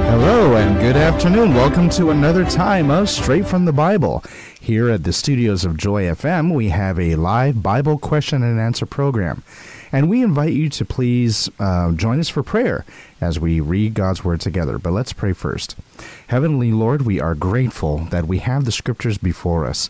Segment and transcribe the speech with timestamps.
[0.08, 1.54] Hello and good afternoon.
[1.54, 4.24] Welcome to another time of Straight from the Bible.
[4.62, 8.86] Here at the studios of Joy FM, we have a live Bible question and answer
[8.86, 9.44] program.
[9.92, 12.86] And we invite you to please uh, join us for prayer
[13.20, 14.78] as we read God's Word together.
[14.80, 15.76] But let's pray first.
[16.28, 19.90] Heavenly Lord, we are grateful that we have the Scriptures before us.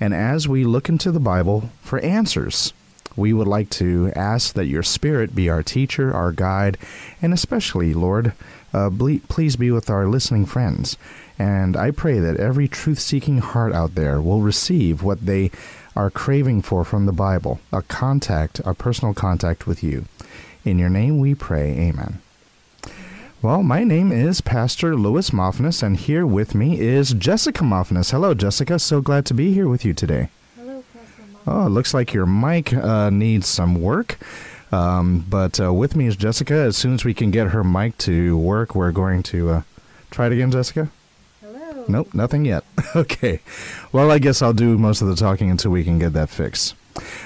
[0.00, 2.72] And as we look into the Bible for answers,
[3.20, 6.78] we would like to ask that your Spirit be our teacher, our guide,
[7.22, 8.32] and especially, Lord,
[8.72, 8.90] uh,
[9.28, 10.96] please be with our listening friends.
[11.38, 15.50] And I pray that every truth seeking heart out there will receive what they
[15.94, 20.06] are craving for from the Bible a contact, a personal contact with you.
[20.64, 21.70] In your name we pray.
[21.78, 22.20] Amen.
[23.42, 28.10] Well, my name is Pastor Louis Moffness, and here with me is Jessica Moffness.
[28.10, 28.78] Hello, Jessica.
[28.78, 30.28] So glad to be here with you today.
[31.46, 34.18] Oh, it looks like your mic uh, needs some work.
[34.72, 36.54] Um, but uh, with me is Jessica.
[36.54, 39.62] As soon as we can get her mic to work, we're going to uh,
[40.10, 40.90] try it again, Jessica.
[41.40, 41.84] Hello.
[41.88, 42.64] Nope, nothing yet.
[42.96, 43.40] okay.
[43.90, 46.74] Well, I guess I'll do most of the talking until we can get that fixed.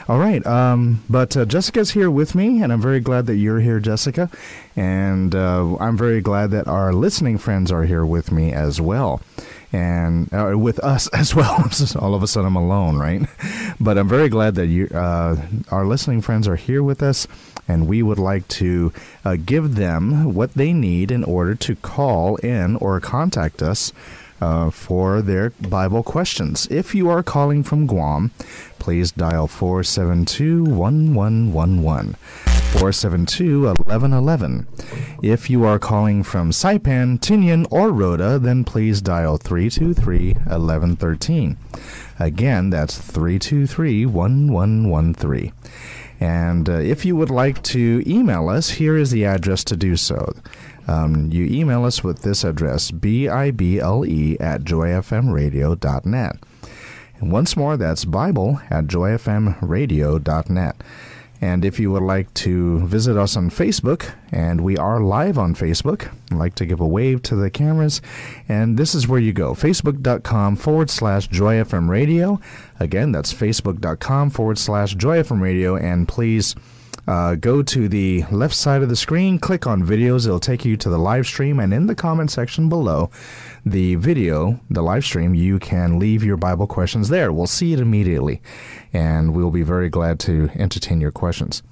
[0.09, 0.45] All right.
[0.47, 4.31] Um, but uh, Jessica's here with me, and I'm very glad that you're here, Jessica.
[4.77, 9.23] And uh, I'm very glad that our listening friends are here with me as well.
[9.73, 11.69] And uh, with us as well.
[11.99, 13.23] All of a sudden, I'm alone, right?
[13.81, 15.37] But I'm very glad that you, uh,
[15.71, 17.27] our listening friends are here with us
[17.67, 18.93] and we would like to
[19.25, 23.93] uh, give them what they need in order to call in or contact us
[24.41, 26.67] uh, for their Bible questions.
[26.71, 28.31] If you are calling from Guam,
[28.79, 32.17] please dial 472 1111.
[32.75, 34.67] 472 1111.
[35.23, 41.57] If you are calling from Saipan, Tinian, or Rota, then please dial 323 1113.
[42.19, 45.53] Again, that's 323 1113.
[46.21, 49.97] And uh, if you would like to email us, here is the address to do
[49.97, 50.35] so.
[50.87, 56.37] Um, you email us with this address, B-I-B-L-E at joyfmradio.net.
[57.21, 60.83] And once more, that's Bible at joyfmradio.net.
[61.41, 65.55] And if you would like to visit us on Facebook, and we are live on
[65.55, 68.01] Facebook, I'd like to give a wave to the cameras.
[68.49, 72.41] And this is where you go facebook.com forward slash joyfmradio.
[72.81, 75.79] Again, that's facebook.com forward slash joyfmradio.
[75.79, 76.55] And please
[77.07, 80.27] uh, go to the left side of the screen, click on videos.
[80.27, 83.11] It'll take you to the live stream, and in the comment section below
[83.65, 87.33] the video, the live stream, you can leave your Bible questions there.
[87.33, 88.41] We'll see it immediately,
[88.93, 91.63] and we'll be very glad to entertain your questions.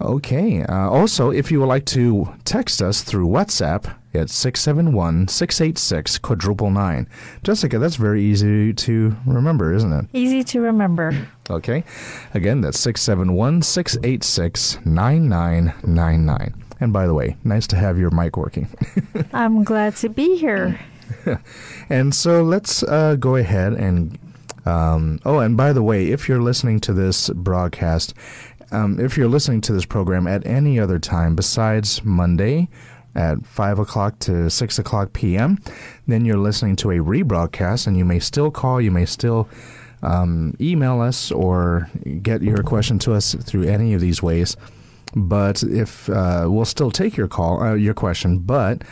[0.00, 0.62] Okay.
[0.62, 6.70] Uh, also, if you would like to text us through WhatsApp, it's 671 686 quadruple
[6.70, 7.08] nine.
[7.44, 10.06] Jessica, that's very easy to remember, isn't it?
[10.12, 11.28] Easy to remember.
[11.48, 11.84] Okay.
[12.34, 16.64] Again, that's 671 686 9999.
[16.80, 18.68] And by the way, nice to have your mic working.
[19.32, 20.80] I'm glad to be here.
[21.90, 24.18] and so let's uh, go ahead and.
[24.66, 28.12] Um, oh, and by the way, if you're listening to this broadcast
[28.72, 32.68] um, if you're listening to this program at any other time besides Monday
[33.14, 35.58] at 5 o'clock to 6 o'clock p.m.,
[36.06, 39.48] then you're listening to a rebroadcast, and you may still call, you may still
[40.02, 41.88] um, email us, or
[42.22, 44.56] get your question to us through any of these ways.
[45.14, 48.82] But if uh, we'll still take your call, uh, your question, but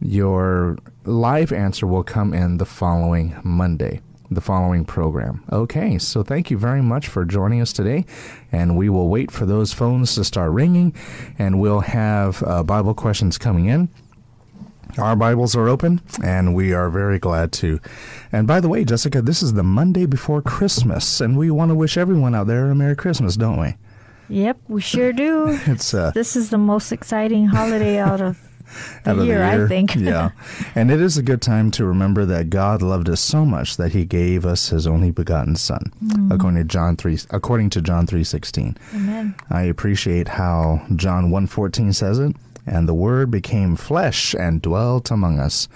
[0.00, 4.00] your live answer will come in the following Monday
[4.30, 5.44] the following program.
[5.52, 8.04] Okay, so thank you very much for joining us today,
[8.50, 10.94] and we will wait for those phones to start ringing,
[11.38, 13.88] and we'll have uh, Bible questions coming in.
[14.96, 17.80] Our Bibles are open, and we are very glad to.
[18.30, 21.74] And by the way, Jessica, this is the Monday before Christmas, and we want to
[21.74, 23.74] wish everyone out there a Merry Christmas, don't we?
[24.28, 25.58] Yep, we sure do.
[25.66, 28.38] it's uh, this is the most exciting holiday out of
[29.04, 29.64] the of year, the year.
[29.64, 29.94] I think.
[29.96, 30.30] yeah.
[30.74, 33.92] And it is a good time to remember that God loved us so much that
[33.92, 35.92] he gave us his only begotten son.
[36.04, 36.34] Mm.
[36.34, 38.76] According to John 3 according to John 3:16.
[38.94, 39.34] Amen.
[39.50, 42.34] I appreciate how John 1:14 says it,
[42.66, 45.68] and the word became flesh and dwelt among us.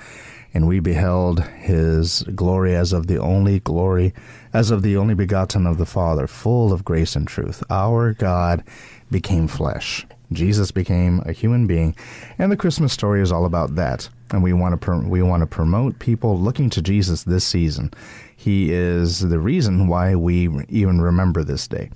[0.55, 4.15] and we beheld his glory as of the only glory,
[4.53, 7.63] as of the only begotten of the Father, full of grace and truth.
[7.69, 8.65] Our God
[9.11, 10.07] became flesh.
[10.33, 11.95] Jesus became a human being,
[12.39, 14.09] and the Christmas story is all about that.
[14.31, 17.91] And we want to we want to promote people looking to Jesus this season.
[18.37, 21.91] He is the reason why we even remember this day.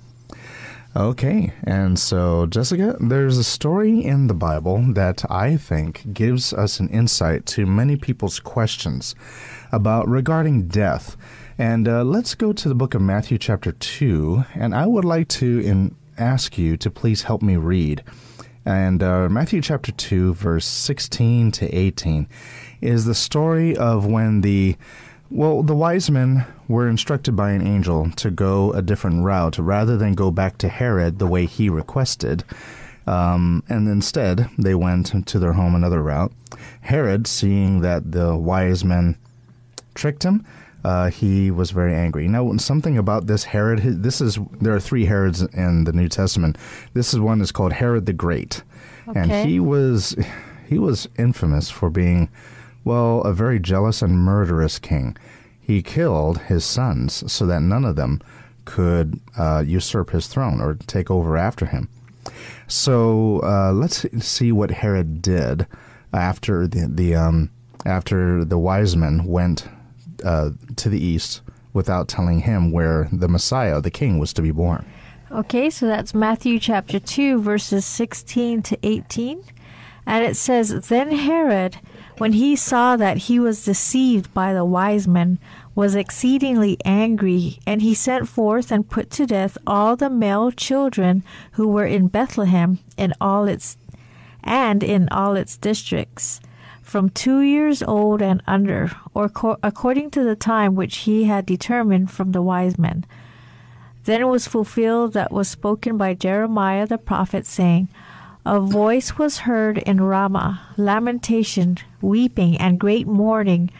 [0.95, 6.79] Okay, and so Jessica, there's a story in the Bible that I think gives us
[6.79, 9.15] an insight to many people's questions
[9.71, 11.17] about regarding death.
[11.57, 15.27] And uh, let's go to the book of Matthew, chapter 2, and I would like
[15.29, 18.03] to in, ask you to please help me read.
[18.65, 22.27] And uh, Matthew chapter 2, verse 16 to 18
[22.81, 24.77] is the story of when the
[25.29, 29.97] well, the wise men were instructed by an angel to go a different route rather
[29.97, 32.43] than go back to Herod the way he requested.
[33.07, 36.31] Um, and instead, they went to their home another route.
[36.81, 39.17] Herod, seeing that the wise men
[39.95, 40.45] tricked him,
[40.83, 42.27] uh, he was very angry.
[42.27, 46.57] Now, something about this Herod, this is there are three Herods in the New Testament.
[46.93, 48.63] This is one is called Herod the Great,
[49.07, 49.19] okay.
[49.19, 50.15] and he was
[50.67, 52.29] he was infamous for being
[52.83, 55.15] well, a very jealous and murderous king.
[55.59, 58.21] He killed his sons so that none of them
[58.65, 61.89] could uh, usurp his throne or take over after him.
[62.67, 65.67] So uh, let's see what Herod did
[66.13, 67.49] after the, the um,
[67.85, 69.67] after the wise men went
[70.23, 71.41] uh, to the east
[71.73, 74.85] without telling him where the Messiah, the King, was to be born.
[75.31, 79.43] Okay, so that's Matthew chapter 2, verses 16 to 18.
[80.05, 81.77] And it says, Then Herod
[82.17, 85.39] when he saw that he was deceived by the wise men,
[85.75, 91.23] was exceedingly angry, and he sent forth and put to death all the male children
[91.53, 93.77] who were in Bethlehem in all its
[94.43, 96.39] and in all its districts,
[96.93, 101.43] from two years old and under, or co- according to the time which he had
[101.43, 103.03] determined from the wise men.
[104.03, 107.89] Then it was fulfilled that was spoken by Jeremiah the prophet, saying,
[108.45, 113.71] a voice was heard in Ramah, lamentation, weeping, and great mourning.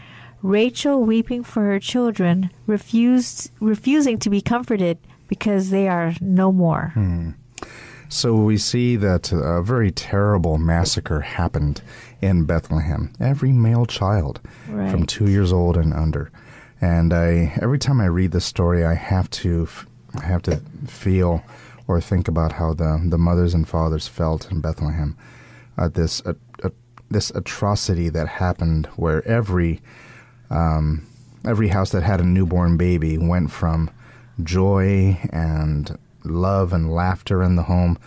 [0.42, 6.90] Rachel weeping for her children, refused, refusing to be comforted because they are no more.
[6.94, 7.30] Hmm.
[8.08, 11.82] So we see that a very terrible massacre happened
[12.20, 13.12] in Bethlehem.
[13.18, 14.90] Every male child right.
[14.90, 16.30] from two years old and under.
[16.80, 19.68] And I, every time I read this story, I have to,
[20.20, 21.42] I have to feel
[21.86, 25.16] or think about how the, the mothers and fathers felt in Bethlehem
[25.76, 26.70] at this uh, uh,
[27.10, 29.80] this atrocity that happened, where every
[30.50, 31.06] um,
[31.44, 33.90] every house that had a newborn baby went from
[34.42, 37.98] joy and love and laughter in the home,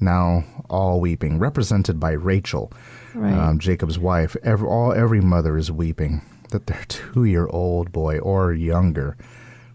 [0.00, 2.72] now all weeping, represented by Rachel,
[3.14, 3.32] right.
[3.32, 4.36] um, Jacob's wife.
[4.42, 9.16] Every, all every mother is weeping that their two year old boy or younger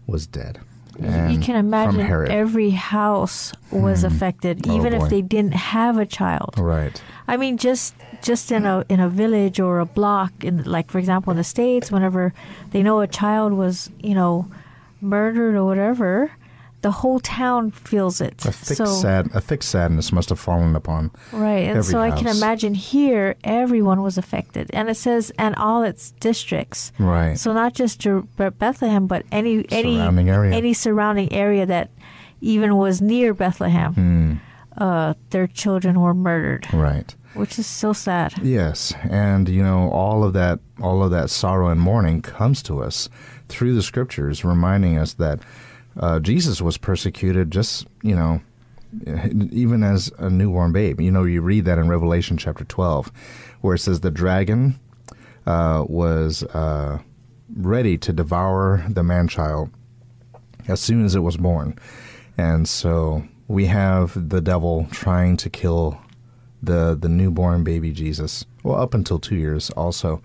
[0.06, 0.60] was dead.
[1.00, 4.08] And you can imagine every house was hmm.
[4.08, 6.54] affected, oh, even if they didn't have a child.
[6.58, 7.00] Right.
[7.28, 10.98] I mean, just just in a in a village or a block, in like for
[10.98, 12.34] example in the states, whenever
[12.70, 14.50] they know a child was you know
[15.00, 16.32] murdered or whatever,
[16.82, 18.44] the whole town feels it.
[18.44, 21.68] A thick so, sad, a thick sadness must have fallen upon right.
[21.68, 22.12] And so house.
[22.12, 26.92] I can imagine here everyone was affected, and it says and all its districts.
[26.98, 27.36] Right.
[27.36, 28.06] So not just
[28.58, 30.56] Bethlehem, but any surrounding any area.
[30.56, 31.90] any surrounding area that
[32.40, 33.94] even was near Bethlehem.
[33.94, 34.34] Hmm.
[34.76, 36.72] Uh, their children were murdered.
[36.72, 37.12] Right.
[37.34, 38.34] Which is so sad.
[38.42, 42.80] Yes, and you know all of that, all of that sorrow and mourning comes to
[42.82, 43.08] us
[43.48, 45.40] through the scriptures, reminding us that
[45.98, 48.40] uh, Jesus was persecuted just, you know,
[49.52, 51.00] even as a newborn babe.
[51.00, 53.12] You know, you read that in Revelation chapter 12,
[53.60, 54.78] where it says the dragon
[55.46, 56.98] uh, was uh,
[57.54, 59.70] ready to devour the man child
[60.68, 61.78] as soon as it was born.
[62.36, 66.00] And so we have the devil trying to kill
[66.62, 70.22] the, the newborn baby Jesus, well, up until two years also.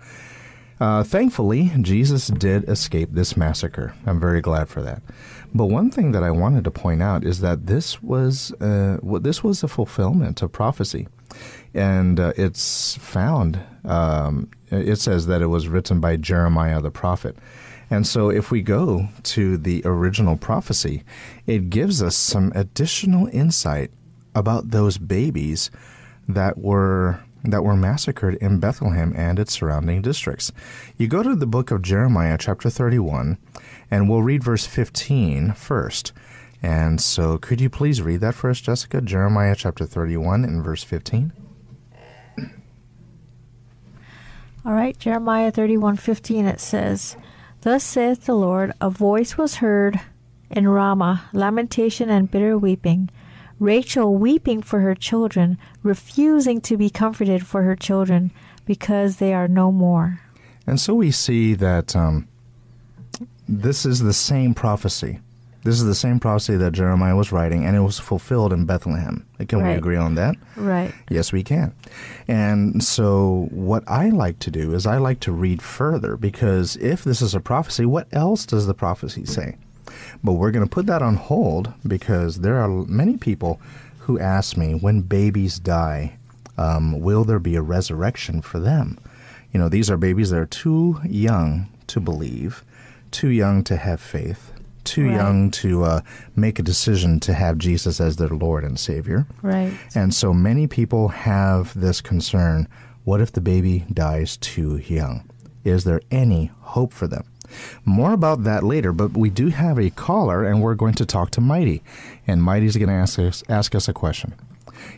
[0.80, 3.94] Uh, thankfully, Jesus did escape this massacre.
[4.06, 5.02] I'm very glad for that.
[5.54, 9.44] But one thing that I wanted to point out is that this was uh, this
[9.44, 11.06] was a fulfillment of prophecy,
[11.72, 13.60] and uh, it's found.
[13.84, 17.36] Um, it says that it was written by Jeremiah the prophet.
[17.90, 21.04] And so, if we go to the original prophecy,
[21.46, 23.92] it gives us some additional insight
[24.34, 25.70] about those babies
[26.28, 30.50] that were that were massacred in Bethlehem and its surrounding districts.
[30.96, 33.36] You go to the book of Jeremiah, chapter 31,
[33.90, 36.12] and we'll read verse 15 first.
[36.62, 39.00] And so, could you please read that for us, Jessica?
[39.00, 41.32] Jeremiah chapter 31 and verse 15.
[44.66, 47.18] All right, Jeremiah 31:15 it says,
[47.60, 50.00] "Thus saith the Lord, a voice was heard
[50.50, 53.10] in Ramah, lamentation and bitter weeping,
[53.60, 58.30] Rachel weeping for her children, refusing to be comforted for her children,
[58.64, 60.20] because they are no more."
[60.66, 62.26] And so we see that um,
[63.48, 65.20] this is the same prophecy.
[65.64, 69.26] This is the same prophecy that Jeremiah was writing, and it was fulfilled in Bethlehem.
[69.48, 70.36] Can we agree on that?
[70.56, 70.92] Right.
[71.08, 71.72] Yes, we can.
[72.28, 77.02] And so, what I like to do is I like to read further because if
[77.02, 79.56] this is a prophecy, what else does the prophecy say?
[80.22, 83.58] But we're going to put that on hold because there are many people
[84.00, 86.18] who ask me when babies die,
[86.58, 88.98] um, will there be a resurrection for them?
[89.52, 92.64] You know, these are babies that are too young to believe,
[93.14, 94.52] too young to have faith,
[94.82, 95.14] too Right.
[95.14, 96.00] young to uh,
[96.34, 99.26] make a decision to have Jesus as their Lord and Savior.
[99.40, 99.72] Right.
[99.94, 102.66] And so many people have this concern
[103.04, 105.28] what if the baby dies too young?
[105.62, 107.24] Is there any hope for them?
[107.84, 111.30] More about that later, but we do have a caller and we're going to talk
[111.32, 111.82] to Mighty.
[112.26, 114.32] And Mighty's going to ask us, ask us a question.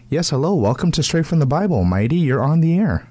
[0.08, 0.54] Yes, hello.
[0.54, 1.82] Welcome to Straight from the Bible.
[1.84, 3.08] Mighty, you're on the air.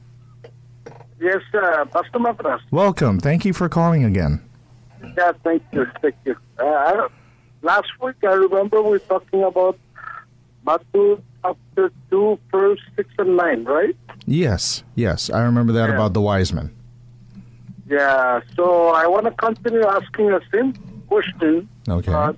[1.20, 2.60] Yes, uh, Pastor Matras.
[2.72, 3.20] Welcome.
[3.20, 4.42] Thank you for calling again.
[5.18, 6.36] Yeah, thank you, thank you.
[6.60, 7.08] Uh,
[7.62, 9.78] last week, I remember we were talking about
[10.66, 13.96] Matthew chapter 2, verse 6 and 9, right?
[14.26, 15.30] Yes, yes.
[15.30, 15.96] I remember that Yeah.
[15.96, 16.72] about the wise men.
[17.88, 20.74] Yeah, so I want to continue asking the same
[21.08, 21.70] question.
[21.88, 22.12] Okay.
[22.12, 22.34] Uh,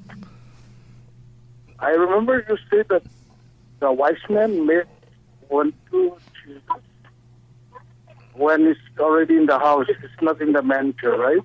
[1.80, 3.04] I remember you said that
[3.80, 4.84] the wise man made
[5.48, 6.82] one to Jesus
[8.34, 9.86] when it's already in the house.
[9.90, 11.40] It's not in the manger, right?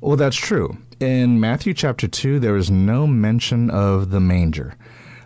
[0.00, 0.76] Well, that's true.
[1.00, 4.74] In Matthew chapter 2, there is no mention of the manger.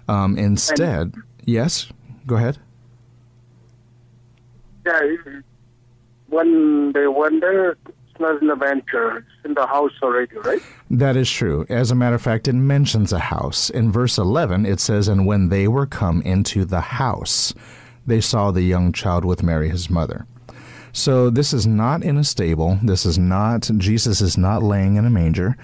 [0.09, 1.15] Um, instead,
[1.45, 1.89] yes,
[2.27, 2.59] go ahead.
[4.85, 5.01] Yeah,
[6.29, 9.19] when they went there, it's not in the manger.
[9.19, 10.61] It's in the house already, right?
[10.91, 11.67] That is true.
[11.69, 13.71] As a matter of fact, it mentions a house.
[13.71, 17.55] In verse 11, it says, And when they were come into the house,
[18.07, 20.27] they saw the young child with Mary, his mother.
[20.93, 22.79] So this is not in a stable.
[22.83, 25.57] This is not, Jesus is not laying in a manger.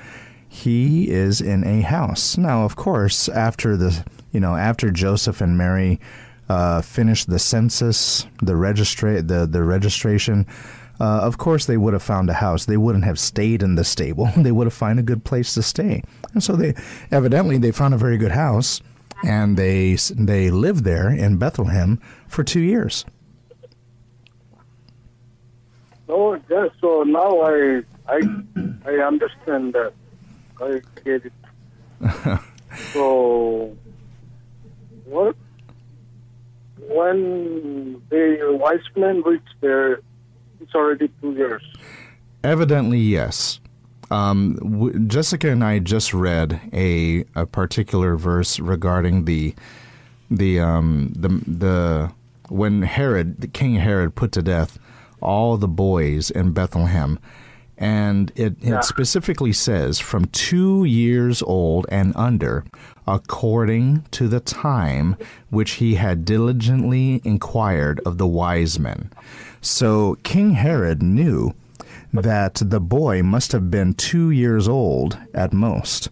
[0.48, 2.38] He is in a house.
[2.38, 6.00] Now, of course, after the, you know, after Joseph and Mary
[6.48, 10.46] uh, finished the census, the registra- the, the registration,
[10.98, 12.64] uh, of course they would have found a house.
[12.64, 14.30] They wouldn't have stayed in the stable.
[14.36, 16.02] They would have found a good place to stay.
[16.32, 16.74] And so they,
[17.10, 18.80] evidently, they found a very good house,
[19.22, 23.04] and they they lived there in Bethlehem for two years.
[26.50, 26.68] Yeah.
[26.80, 28.20] So now I, I,
[28.86, 29.92] I understand that.
[30.60, 31.32] I get it.
[32.92, 33.76] so,
[35.04, 35.36] what?
[36.88, 40.00] When the wise men reached there,
[40.60, 41.62] it's already two years.
[42.42, 43.60] Evidently, yes.
[44.10, 49.54] Um, w- Jessica and I just read a a particular verse regarding the
[50.30, 52.12] the um the the
[52.48, 54.78] when Herod, the King Herod, put to death
[55.20, 57.18] all the boys in Bethlehem,
[57.76, 58.78] and it, Yeah.
[58.78, 62.64] it specifically says from two years old and under,
[63.06, 65.16] according to the time
[65.50, 69.10] which he had diligently inquired of the wise men.
[69.60, 71.52] So King Herod knew
[72.12, 76.08] that the boy must have been two years old at most,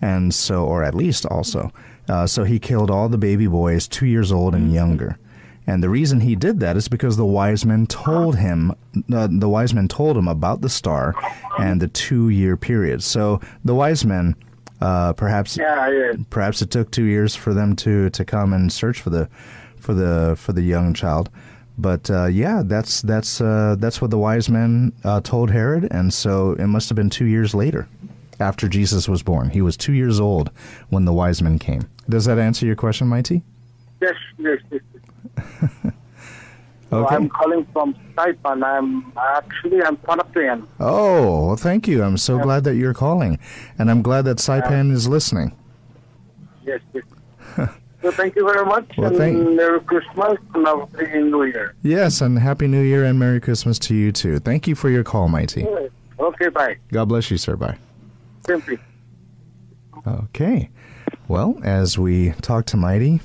[0.00, 1.70] and so, or at least also.
[2.08, 5.18] Uh, so he killed all the baby boys two years old and younger.
[5.66, 8.72] And the reason he did that is because the wise men told him,
[9.12, 11.14] uh, the wise men told him about the star
[11.58, 13.02] and the two-year period.
[13.02, 14.34] So the wise men,
[14.80, 16.12] uh, perhaps, Yeah, yeah.
[16.30, 19.28] perhaps it took two years for them to to come and search for the
[19.78, 21.28] for the for the young child.
[21.78, 26.12] But uh, yeah, that's that's uh, that's what the wise men uh, told Herod, and
[26.12, 27.86] so it must have been two years later,
[28.40, 29.50] after Jesus was born.
[29.50, 30.50] He was two years old
[30.88, 31.82] when the wise men came.
[32.08, 33.42] Does that answer your question, Mighty?
[34.00, 34.80] Yes, yes, yes.
[35.36, 35.92] Yes.
[36.90, 38.64] So I'm calling from Saipan.
[38.64, 40.66] I'm actually I'm Ponapean.
[40.80, 42.02] Oh, well, thank you.
[42.02, 43.38] I'm so glad that you're calling,
[43.78, 45.52] and I'm glad that Saipan is listening.
[46.64, 47.04] Yes, yes.
[48.02, 51.76] so thank you very much, Well, and thank- Merry Christmas and a Happy New Year.
[51.82, 54.40] Yes, and Happy New Year and Merry Christmas to you too.
[54.40, 55.64] Thank you for your call, Mighty.
[56.18, 56.76] Okay, bye.
[56.92, 57.54] God bless you, sir.
[57.54, 57.78] Bye.
[58.44, 58.78] Simply.
[60.06, 60.70] Okay.
[61.28, 63.20] Well, as we talk to Mighty,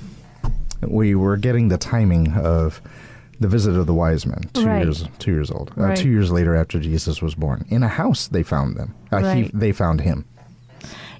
[0.82, 2.80] we were getting the timing of
[3.38, 4.40] the visit of the wise men.
[4.54, 4.82] Two Right.
[4.82, 5.70] years, two years old.
[5.76, 5.96] Uh, Right.
[5.96, 8.94] two years later, after Jesus was born, in a house they found them.
[9.12, 10.24] Uh, he, they found him.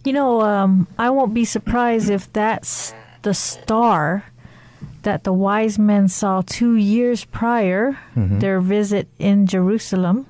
[0.04, 4.24] You know, um, I won't be surprised if that's the star
[5.02, 8.38] that the wise men saw two years prior Mm-hmm.
[8.38, 10.26] their visit in Jerusalem,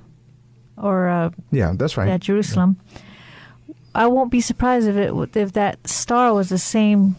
[0.77, 2.09] or uh, Yeah, that's right.
[2.09, 2.79] yeah, Jerusalem.
[3.95, 7.17] I won't be surprised if it if that star was the same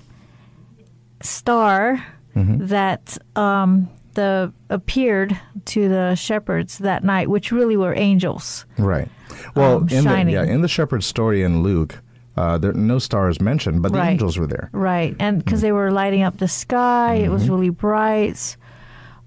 [1.22, 2.04] star
[2.36, 2.68] Mm-hmm.
[2.68, 8.68] that um, the appeared to the shepherds that night, which really were angels.
[8.78, 9.08] Right.
[9.56, 10.34] Well, um, in the, shining.
[10.36, 11.98] yeah, in the shepherd's story in Luke,
[12.36, 14.12] uh, there no stars mentioned, but the Right.
[14.12, 14.70] angels were there.
[14.72, 17.34] Right, and because they were lighting up the sky, it Mm-hmm.
[17.34, 18.56] was really bright.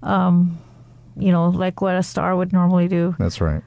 [0.03, 0.57] Um,
[1.17, 3.13] you know, like what a star would normally do.
[3.19, 3.61] That's right.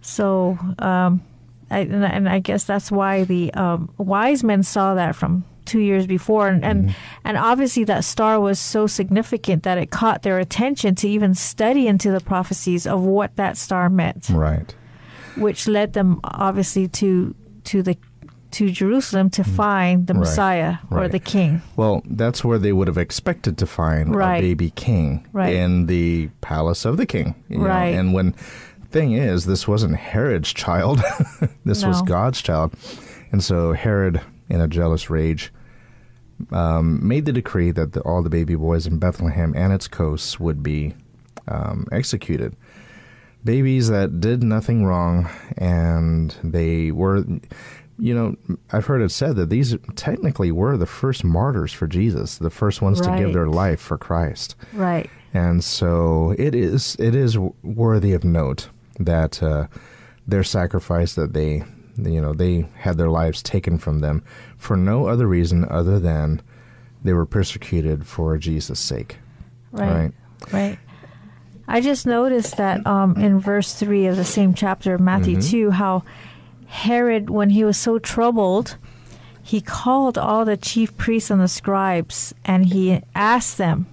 [0.00, 1.22] So, um,
[1.70, 5.80] I, and, and I guess that's why the um, wise men saw that from two
[5.90, 7.26] years before, and and, Mm-hmm.
[7.28, 11.84] and obviously that star was so significant that it caught their attention to even study
[11.92, 14.74] into the prophecies of what that star meant, Right.
[15.36, 17.34] which led them obviously to
[17.70, 17.96] to the
[18.58, 20.16] to Jerusalem to find the Mm.
[20.16, 20.20] Right.
[20.28, 21.12] Messiah or Right.
[21.12, 21.62] the King.
[21.76, 24.38] Well, that's where they would have expected to find Right.
[24.42, 25.54] a baby king Right.
[25.54, 27.34] in the palace of the king.
[27.48, 27.66] you know.
[27.66, 27.94] Right.
[27.98, 28.34] And when
[28.90, 30.98] thing is, this wasn't Herod's child.
[31.64, 32.72] this was God's child.
[33.32, 35.52] And so Herod, in a jealous rage,
[36.50, 40.38] um, made the decree that the, all the baby boys in Bethlehem and its coasts
[40.40, 40.94] would be
[41.48, 42.56] um, executed.
[43.42, 47.24] Babies that did nothing wrong, and they were,
[47.98, 48.36] you know,
[48.70, 52.82] I've heard it said that these technically were the first martyrs for Jesus, the first
[52.82, 54.56] ones to give their life for Christ.
[54.74, 55.08] Right.
[55.32, 58.68] And so it is it is worthy of note
[58.98, 59.68] that uh,
[60.26, 61.64] their sacrifice that they
[62.06, 64.22] you know they had their lives taken from them
[64.56, 66.42] for no other reason other than
[67.02, 69.18] they were persecuted for Jesus' sake.
[69.72, 70.12] Right.
[70.52, 70.78] Right.
[71.68, 75.50] I just noticed that um, in verse 3 of the same chapter of Matthew Mm-hmm.
[75.50, 76.02] 2, how
[76.66, 78.76] Herod, when he was so troubled,
[79.42, 83.86] he called all the chief priests and the scribes and he asked them,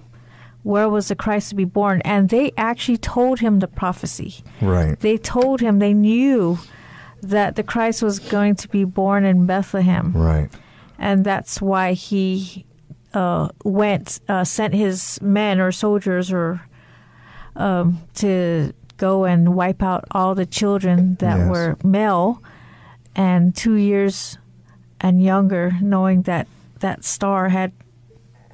[0.64, 2.02] where was the Christ to be born?
[2.04, 4.42] And they actually told him the prophecy.
[4.60, 4.98] Right.
[4.98, 6.58] They told him, they knew
[7.22, 10.48] that the Christ was going to be born in Bethlehem Right.
[10.98, 12.64] and that's why he
[13.14, 16.60] uh, went uh, sent his men or soldiers or
[17.56, 21.48] um, to go and wipe out all the children that Yes.
[21.50, 22.42] were male
[23.16, 24.38] and two years
[25.00, 26.46] and younger, knowing that
[26.80, 27.72] that star had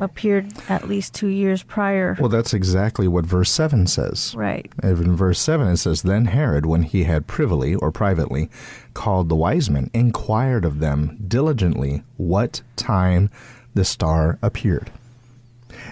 [0.04, 2.16] appeared at least two years prior.
[2.20, 4.34] Well, that's exactly what verse 7 says.
[4.36, 4.70] right.
[4.82, 8.48] And In verse 7, it says, Then Herod, when he had privily or privately
[8.94, 13.30] called the wise men, inquired of them diligently what time
[13.74, 14.92] the star appeared.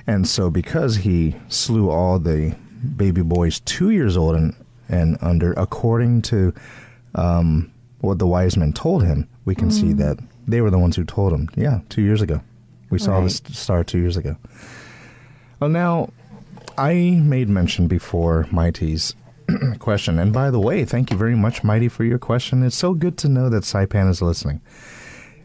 [0.07, 2.55] And so, because he slew all the
[2.97, 4.55] baby boys two years old and,
[4.89, 6.55] and under, according to
[7.15, 10.97] um, what the wise men told him, we can see that they were the ones
[10.97, 12.41] who told him, yeah, two years ago.
[12.93, 13.23] We saw Right.
[13.25, 14.37] this star two years ago.
[15.59, 16.11] Well, now,
[16.77, 19.15] I made mention before Mighty's
[19.79, 22.63] question, and by the way, thank you very much, Mighty, for your question.
[22.63, 24.61] It's so good to know that Saipan is listening.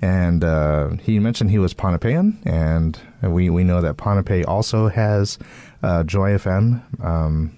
[0.01, 5.39] And uh, he mentioned he was Ponapean, and we, we know that Ponape also has
[5.81, 7.56] uh, Joy FM, um,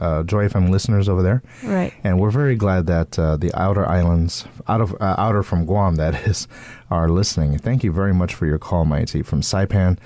[0.00, 1.42] uh, Joy FM listeners over there.
[1.62, 1.92] Right.
[2.02, 5.94] And we're very glad that uh, the outer islands, out of uh, outer from Guam,
[5.96, 6.48] that is,
[6.90, 7.58] are listening.
[7.58, 9.98] Thank you very much for your call, Mighty, from Saipan,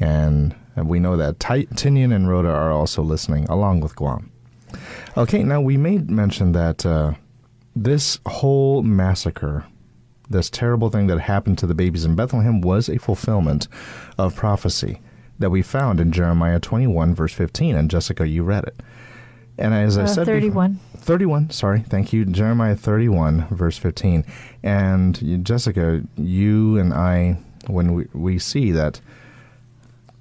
[0.00, 4.32] and we know that Ti- Tinian and Rota are also listening, along with Guam.
[5.16, 7.12] Okay, now we made mention that uh,
[7.76, 9.64] this whole massacre,
[10.28, 13.68] this terrible thing that happened to the babies in Bethlehem, was a fulfillment
[14.18, 15.00] of prophecy
[15.38, 17.76] that we found in Jeremiah 21, verse 15.
[17.76, 18.80] And Jessica, you read it.
[19.58, 20.78] And as I Uh, said, before- 31.
[20.98, 22.24] 31, sorry, thank you.
[22.24, 24.24] Jeremiah 31, verse 15.
[24.62, 29.00] And Jessica, you and I, when we, we see that,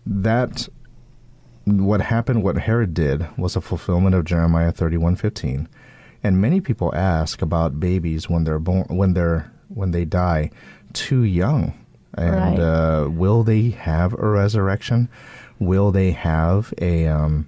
[0.06, 0.68] that
[1.66, 5.68] what happened, what Herod did, was a fulfillment of Jeremiah 31, 15.
[6.24, 10.52] And many people ask about babies when they're born, when they're when they die
[10.94, 11.74] too young,
[12.16, 12.60] and Right.
[12.60, 15.10] uh, will they have a resurrection?
[15.60, 17.48] Will they have a um,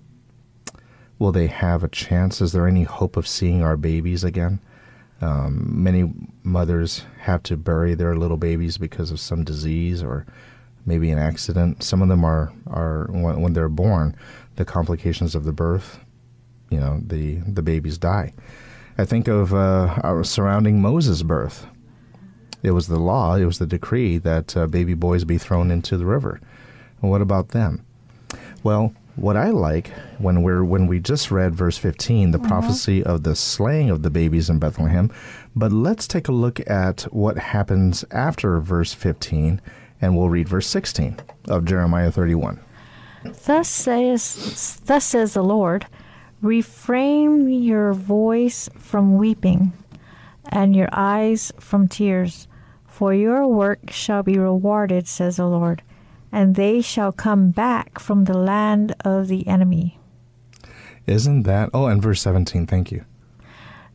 [1.20, 2.42] will they have a chance?
[2.42, 4.60] Is there any hope of seeing our babies again?
[5.22, 6.12] Um, many
[6.44, 10.26] mothers have to bury their little babies because of some disease or
[10.86, 11.84] maybe an accident.
[11.84, 14.16] Some of them are are when, when they're born,
[14.58, 16.00] the complications of the birth,
[16.70, 18.34] you know, the the babies die.
[18.98, 21.68] I think of uh, our surrounding Moses' birth.
[22.62, 25.98] It was the law, it was the decree that uh, baby boys be thrown into
[25.98, 26.42] the river.
[27.02, 27.86] Well, what about them?
[28.64, 32.48] Well, what I like when we're when we just read verse 15, the mm-hmm.
[32.48, 35.12] prophecy of the slaying of the babies in Bethlehem,
[35.56, 39.62] but let's take a look at what happens after verse 15
[40.02, 42.60] and we'll read verse 16 of Jeremiah 31.
[43.46, 45.88] Thus says, thus says the Lord,
[46.42, 49.74] refrain your voice from weeping,
[50.50, 52.48] and your eyes from tears,
[52.86, 55.82] for your work shall be rewarded, says the Lord,
[56.36, 59.98] and they shall come back from the land of the enemy.
[61.08, 61.70] Isn't that?
[61.74, 63.06] Oh, and verse 17, thank you.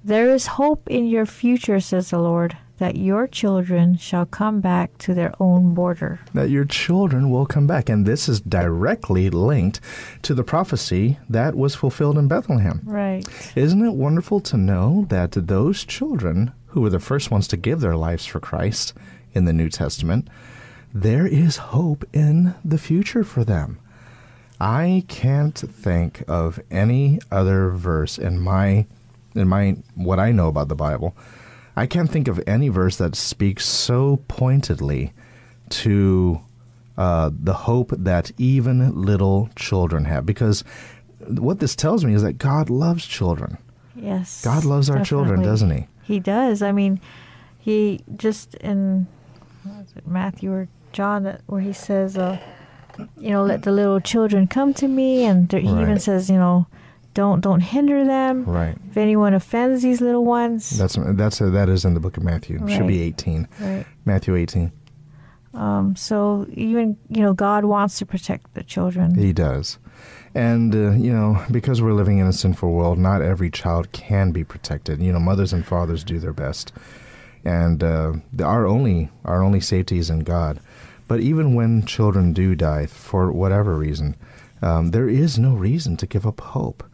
[0.02, 4.96] There is hope in your future, says the Lord, that your children shall come back
[4.98, 6.20] to their own border.
[6.32, 7.90] That your children will come back.
[7.90, 9.80] And this is directly linked
[10.22, 12.80] to the prophecy that was fulfilled in Bethlehem.
[12.84, 13.22] Right.
[13.54, 17.80] Isn't it wonderful to know that those children who were the first ones to give
[17.80, 18.94] their lives for Christ
[19.34, 20.28] in the New Testament,
[20.92, 23.78] there is hope in the future for them.
[24.60, 28.86] I can't think of any other verse in my
[29.34, 31.16] in my what I know about the Bible.
[31.76, 35.12] I can't think of any verse that speaks so pointedly
[35.70, 36.40] to
[36.98, 40.26] uh, the hope that even little children have.
[40.26, 40.64] Because
[41.26, 43.56] what this tells me is that God loves children.
[43.94, 44.44] Yes.
[44.44, 45.86] God loves our children, doesn't He?
[46.02, 46.60] He does.
[46.60, 47.00] I mean,
[47.58, 49.06] he just in
[49.62, 52.38] what is it, Matthew or John where he says, uh,
[53.16, 56.36] you know, let the little children come to me, and there, he even says, you
[56.36, 56.66] know,
[57.14, 58.44] don't don't hinder them.
[58.44, 58.76] Right.
[58.90, 62.58] If anyone offends these little ones, That's that's that is in the book of Matthew.
[62.68, 63.48] Should be eighteen.
[63.60, 63.86] right.
[64.04, 64.72] Matthew eighteen.
[65.52, 69.14] Um, so even you know, God wants to protect the children.
[69.14, 69.78] He does.
[70.32, 74.30] And, uh, you know, because we're living in a sinful world, not every child can
[74.30, 75.02] be protected.
[75.02, 76.72] You know, mothers and fathers do their best.
[77.44, 80.60] And uh, our only our only safety is in God.
[81.10, 84.14] But even when children do die for whatever reason,
[84.62, 86.84] um, there is no reason to give up hope.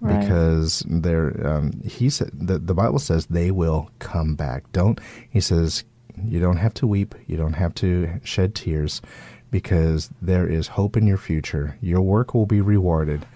[0.00, 0.20] Right.
[0.20, 4.70] Because there, um, he said the, the Bible says they will come back.
[4.70, 5.82] Don't he says
[6.22, 9.02] you don't have to weep, you don't have to shed tears,
[9.50, 11.76] because there is hope in your future.
[11.80, 13.26] Your work will be rewarded,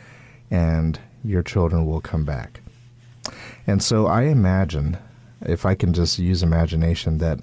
[0.52, 2.60] and your children will come back.
[3.66, 4.98] And so I imagine,
[5.40, 7.40] if I can just use imagination, that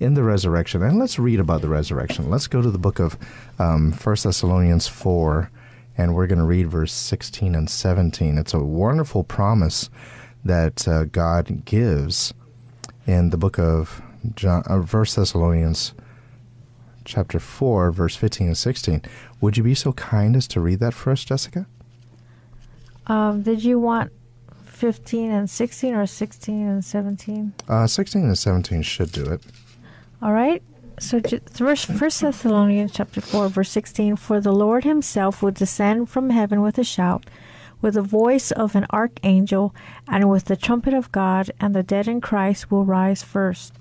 [0.00, 2.30] in the resurrection, and let's read about the resurrection.
[2.30, 3.18] Let's go to the book of
[3.58, 5.50] um, 1 Thessalonians 4,
[5.96, 8.38] and we're going to read verse 16 and 17.
[8.38, 9.90] It's a wonderful promise
[10.44, 12.32] that uh, God gives
[13.06, 14.02] in the book of
[14.34, 15.94] John, uh, 1 Thessalonians
[17.04, 19.02] chapter 4, verse 15 and 16.
[19.40, 21.66] Would you be so kind as to read that for us, Jessica?
[23.08, 24.12] Um, did you want
[24.64, 27.54] fifteen and sixteen or sixteen and seventeen?
[27.66, 29.42] Uh, 16 and 17 should do it.
[30.20, 30.62] All right.
[31.00, 36.60] So, First Thessalonians chapter four, verse sixteen: For the Lord Himself will descend from heaven
[36.60, 37.26] with a shout,
[37.80, 39.72] with the voice of an archangel,
[40.08, 43.74] and with the trumpet of God, and the dead in Christ will rise first.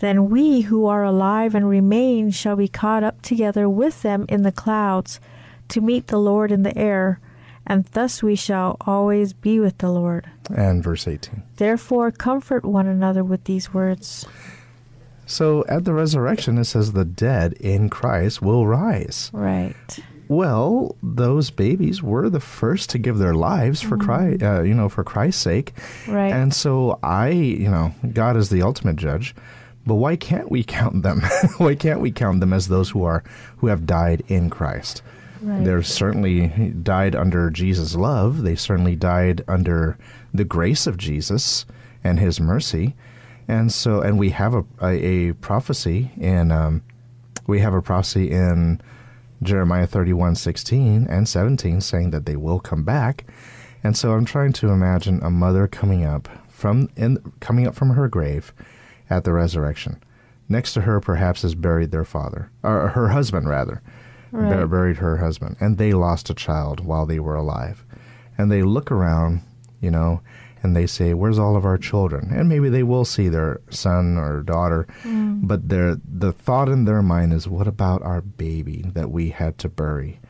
[0.00, 4.42] Then we who are alive and remain shall be caught up together with them in
[4.42, 5.20] the clouds,
[5.68, 7.18] to meet the Lord in the air,
[7.66, 10.28] and thus we shall always be with the Lord.
[10.54, 11.42] And verse 18.
[11.56, 14.26] Therefore, comfort one another with these words.
[15.28, 19.30] So at the resurrection, it says the dead in Christ will rise.
[19.34, 19.74] Right.
[20.26, 24.88] Well, those babies were the first to give their lives for Christ, uh, you know,
[24.88, 25.74] for Christ's sake.
[26.06, 26.32] Right.
[26.32, 29.34] And so I, you know, God is the ultimate judge.
[29.86, 31.22] But why can't we count them?
[31.58, 33.22] why can't we count them as those who are
[33.58, 35.02] who have died in Christ?
[35.42, 35.62] Right.
[35.62, 36.48] They're certainly
[36.82, 38.42] died under Jesus' love.
[38.42, 39.98] They certainly died under
[40.32, 41.66] the grace of Jesus
[42.02, 42.94] and His mercy.
[43.48, 46.82] And so, and we have a a, a prophecy in um,
[47.46, 48.80] we have a prophecy in
[49.42, 53.24] Jeremiah thirty one sixteen and seventeen saying that they will come back.
[53.82, 57.90] And so, I'm trying to imagine a mother coming up from in coming up from
[57.90, 58.52] her grave
[59.08, 60.02] at the resurrection.
[60.50, 63.80] Next to her, perhaps, is buried their father, or her husband, rather.
[64.30, 64.54] Right.
[64.54, 67.84] Bur- buried her husband, and they lost a child while they were alive.
[68.36, 69.40] And they look around,
[69.80, 70.20] you know,
[70.62, 74.16] and they say, "Where's all of our children?" And maybe they will see their son
[74.16, 75.46] or daughter, mm.
[75.46, 79.58] but their the thought in their mind is, "What about our baby that we had
[79.58, 80.20] to bury?"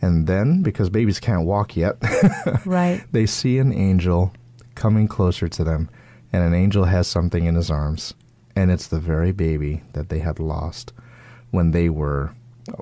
[0.00, 1.96] And then, because babies can't walk yet,
[2.66, 3.02] Right.
[3.10, 4.32] they see an angel
[4.74, 5.88] coming closer to them,
[6.32, 8.12] and an angel has something in his arms,
[8.54, 10.92] and it's the very baby that they had lost
[11.50, 12.32] when they were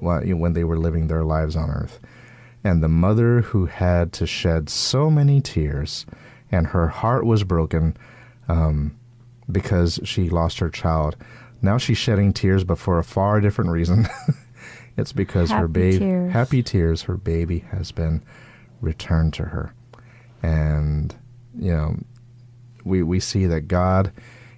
[0.01, 2.01] well, you know, when they were living their lives on earth.
[2.65, 6.07] And the mother who had to shed so many tears,
[6.53, 7.97] and her heart was broken
[8.49, 8.95] um,
[9.51, 11.17] because she lost her child.
[11.63, 14.07] Now she's shedding tears, but for a far different reason.
[14.97, 16.33] it's because her baby, tears.
[16.33, 18.23] happy tears, her baby has been
[18.81, 19.73] returned to her.
[20.43, 21.15] And,
[21.59, 21.97] you know,
[22.85, 24.13] we, we see that God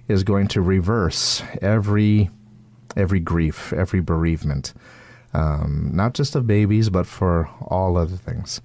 [0.07, 2.29] is going to reverse every
[2.97, 4.73] every grief, every bereavement.
[5.33, 8.61] um, not just of babies, but for all other things.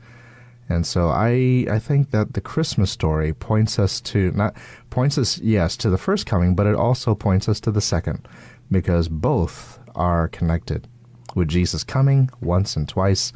[0.71, 4.57] And so I I think that the Christmas story points us to not
[4.89, 8.27] points us yes to the first coming, but it also points us to the second,
[8.71, 10.87] because both are connected
[11.35, 13.33] with Jesus coming once and twice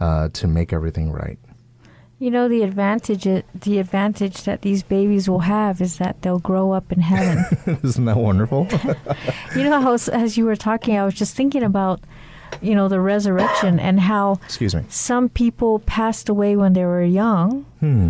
[0.00, 1.38] uh, to make everything right.
[2.18, 6.72] You know the advantage the advantage that these babies will have is that they'll grow
[6.72, 7.44] up in heaven.
[7.84, 8.68] Isn't that wonderful?
[9.56, 12.00] you know how as you were talking, I was just thinking about
[12.60, 17.02] you know the resurrection and how excuse me some people passed away when they were
[17.02, 18.08] young, hmm.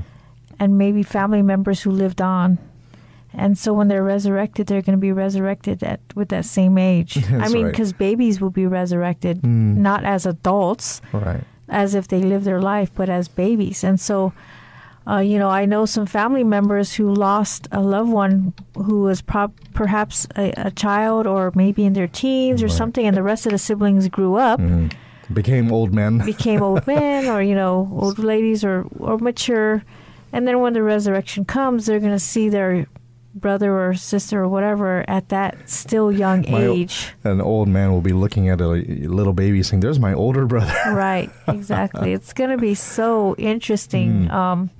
[0.58, 2.58] and maybe family members who lived on.
[3.32, 7.16] And so when they're resurrected, they're going to be resurrected at with that same age.
[7.30, 7.70] I mean, right.
[7.70, 9.76] because babies will be resurrected Mm.
[9.76, 13.84] not as adults, right as if they live their life, but as babies.
[13.84, 14.32] And so,
[15.08, 19.22] uh, you know, I know some family members who lost a loved one who was
[19.22, 22.74] prob- perhaps a, a child or maybe in their teens or Right.
[22.76, 24.92] something, and the rest of the siblings grew up, Mm.
[25.32, 26.18] became old men.
[26.24, 29.82] became old men or, you know, old ladies or, or mature.
[30.32, 32.86] And then when the resurrection comes, they're going to see their
[33.40, 37.12] brother or sister or whatever at that still young My age.
[37.24, 40.74] An old man will be looking at a little baby saying, "There's my older brother."
[40.92, 44.30] right exactly it's going to be so interesting Mm.
[44.32, 44.70] um,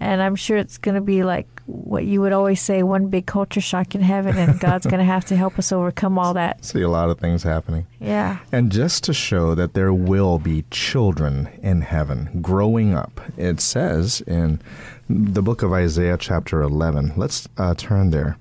[0.00, 3.26] and i'm sure it's going to be like what you would always say one big
[3.26, 6.64] culture shock in heaven and god's going to have to help us overcome all that
[6.70, 7.86] See a lot of things happening.
[8.00, 13.60] yeah And just to show that there will be children in heaven growing up, it
[13.60, 14.60] says in
[15.08, 17.14] the book of Isaiah, chapter 11.
[17.16, 18.36] Let's uh, turn there.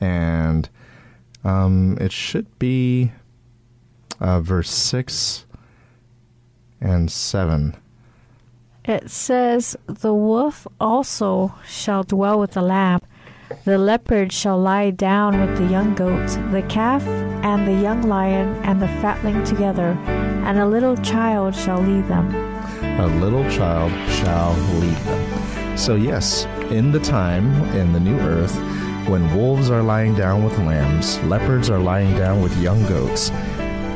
[0.00, 0.68] And
[1.44, 3.12] um, it should be
[4.20, 5.46] uh, verse 6
[6.80, 7.76] and 7.
[8.84, 12.98] it says the wolf also shall dwell with the lamb
[13.64, 17.06] the leopard shall lie down with the young goat the calf
[17.44, 19.96] and the young lion and the fatling together
[20.46, 22.34] and a little child shall lead them
[23.00, 25.31] A little child shall lead them.
[25.76, 28.54] So, yes, in the time, in the new earth,
[29.08, 33.30] when wolves are lying down with lambs, leopards are lying down with young goats,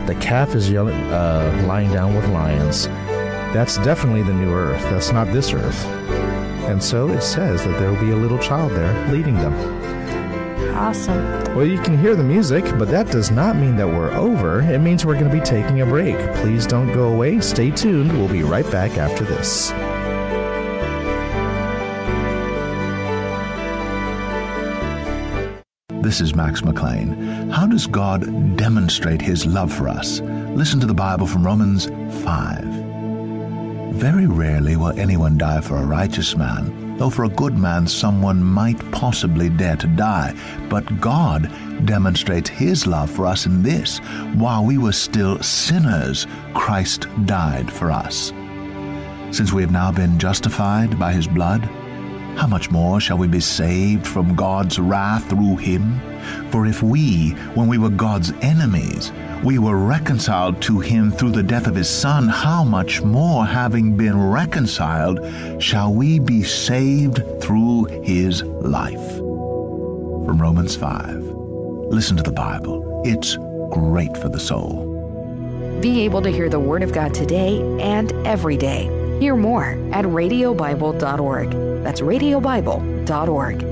[0.07, 2.89] the calf is young, uh, lying down with lions,
[3.53, 4.83] that's definitely the new earth.
[4.83, 5.85] That's not this earth.
[6.69, 9.55] And so it says that there will be a little child there leading them.
[10.75, 14.61] awesome Well, you can hear the music, but that does not mean that we're over.
[14.61, 16.17] It means we're going to be taking a break.
[16.37, 17.41] Please don't go away.
[17.41, 18.13] Stay tuned.
[18.13, 19.71] We'll be right back after this.
[26.07, 27.51] This is Max McLean.
[27.51, 30.21] How does God demonstrate his love for us?
[30.21, 31.87] Listen to the Bible from Romans
[32.23, 32.63] 5.
[33.93, 38.41] Very rarely will anyone die for a righteous man, though for a good man someone
[38.41, 40.33] might possibly dare to die.
[40.71, 41.51] But God
[41.87, 43.99] demonstrates his love for us in this
[44.37, 48.33] while we were still sinners, Christ died for us.
[49.33, 51.69] Since we have now been justified by his blood,
[52.37, 56.01] how much more shall we be saved from God's wrath through him?
[56.51, 61.43] For if we, when we were God's enemies, we were reconciled to him through the
[61.43, 65.21] death of his Son, how much more, having been reconciled,
[65.63, 69.17] shall we be saved through his life?
[69.17, 71.23] From Romans 5.
[71.89, 73.03] Listen to the Bible.
[73.05, 73.37] It's
[73.71, 74.93] great for the soul.
[75.81, 78.85] Be able to hear the Word of God today and every day.
[79.21, 81.76] Hear more at radiobible.org.
[81.87, 83.63] That's radiobible.org.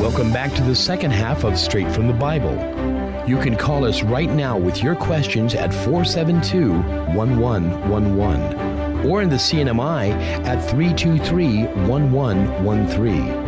[0.00, 2.50] Welcome back to the second half of Straight from the Bible.
[3.28, 6.72] You can call us right now with your questions at 472
[7.16, 10.10] 1111 or in the CNMI
[10.44, 13.41] at 323 1113.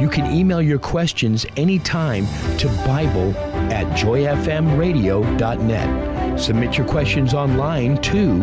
[0.00, 2.26] You can email your questions anytime
[2.58, 3.36] to Bible
[3.72, 6.40] at joyfmradio.net.
[6.40, 8.38] Submit your questions online to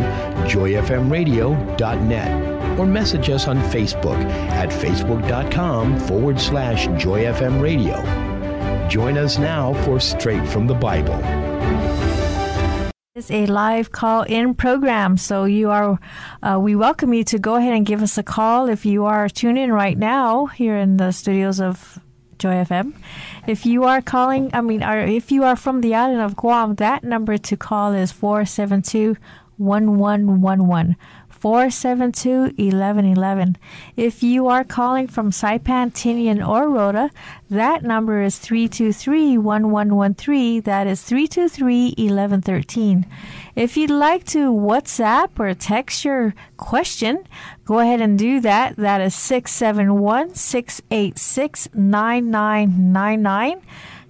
[0.48, 4.18] joyfmradio.net or message us on Facebook
[4.52, 8.26] at facebook.com forward slash joyfmradio.
[8.89, 11.44] Join us now for Straight from the Bible.
[13.15, 15.97] Is a live call-in program, so you are.
[16.43, 19.30] Uh, we welcome you to go ahead and give us a call if you are
[19.30, 21.97] tuned in right now here in the studios of
[22.39, 22.93] Joy FM.
[23.47, 26.75] If you are calling, I mean, or if you are from the island of Guam,
[26.75, 29.15] that number to call is 472
[29.56, 30.97] 1111.
[31.39, 33.58] 472 1111.
[33.95, 37.12] If you are calling from Saipan, Tinian, or Rota,
[37.50, 40.62] that number is 323 1113.
[40.62, 43.06] That is 323 1113.
[43.56, 47.26] If you'd like to WhatsApp or text your question,
[47.65, 48.76] go ahead and do that.
[48.76, 53.62] That is 671 686 9999.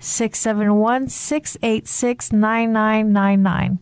[0.05, 3.79] 671 686 9999.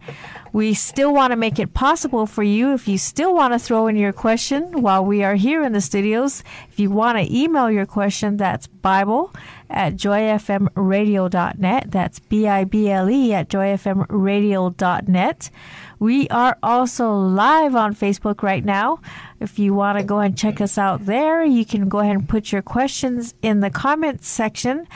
[0.53, 3.88] We still want to make it possible for you if you still want to throw
[3.88, 6.43] in your question while we are here in the studios.
[6.69, 9.33] If you want to email your question, that's Bible
[9.67, 11.89] at joyfmradio.net.
[11.89, 15.49] That's B I B L E at joyfmradio.net.
[15.97, 18.99] We are also live on Facebook right now.
[19.39, 22.29] If you want to go and check us out there, you can go ahead and
[22.29, 24.88] put your questions in the comments section.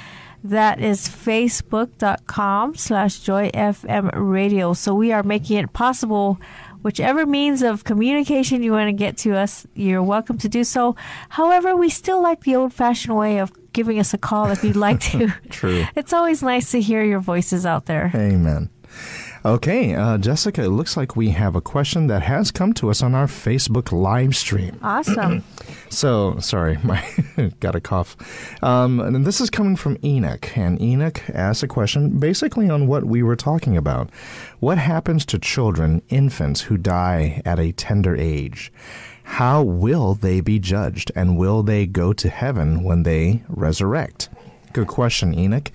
[0.49, 4.73] That is facebook.com slash joyfm radio.
[4.73, 6.39] So we are making it possible
[6.83, 10.95] whichever means of communication you want to get to us, you're welcome to do so.
[11.27, 14.77] However, we still like the old fashioned way of giving us a call if you'd
[14.77, 15.27] like to.
[15.49, 15.85] True.
[15.97, 18.09] It's always nice to hear your voices out there.
[18.15, 18.69] Amen.
[19.47, 23.01] Okay, uh, Jessica, it looks like we have a question that has come to us
[23.01, 24.77] on our Facebook live stream.
[24.83, 25.43] Awesome.
[25.89, 27.01] So, sorry, my
[27.61, 28.17] got a cough.
[28.61, 33.05] Um, and this is coming from Enoch, and Enoch asked a question basically on what
[33.05, 34.09] we were talking about.
[34.59, 38.69] What happens to children, infants who die at a tender age?
[39.23, 44.27] How will they be judged, and will they go to heaven when they resurrect?
[44.73, 45.71] Good question, Enoch.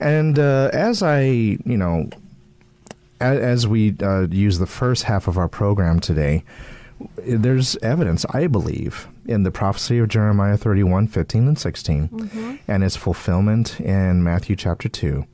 [0.00, 2.10] And uh, as I, you know,
[3.20, 6.44] as, as we uh, use the first half of our program today,
[7.18, 12.54] there's evidence, I believe, in the prophecy of Jeremiah 31, 15, and 16, mm-hmm.
[12.66, 15.26] and its fulfillment in Matthew chapter 2.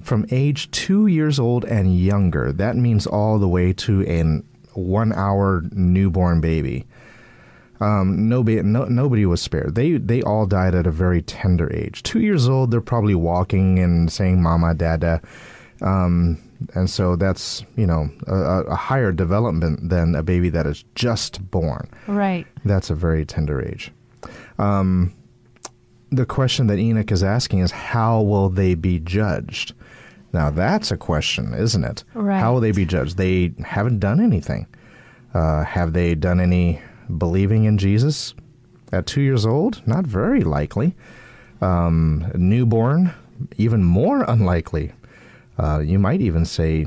[0.00, 4.42] From age two years old and younger, that means all the way to a
[4.76, 6.86] one hour newborn baby.
[7.80, 9.74] Um, nobody, no, nobody was spared.
[9.74, 12.02] They they all died at a very tender age.
[12.02, 15.20] Two years old, they're probably walking and saying "mama, dada,"
[15.80, 16.38] um,
[16.74, 21.50] and so that's you know a, a, higher development than a baby that is just
[21.50, 21.88] born.
[22.06, 22.46] Right.
[22.64, 23.90] That's a very tender age.
[24.58, 25.14] Um,
[26.10, 29.74] the question that Enoch is asking is how will they be judged?
[30.32, 32.04] Now that's a question, isn't it?
[32.14, 32.38] Right.
[32.38, 33.16] How will they be judged?
[33.16, 34.66] They haven't done anything.
[35.34, 36.80] Uh, have they done any
[37.18, 38.34] believing in Jesus
[38.92, 39.86] at two years old?
[39.86, 40.94] Not very likely.
[41.60, 43.12] Um, newborn,
[43.56, 44.92] even more unlikely.
[45.58, 46.86] Uh, you might even say,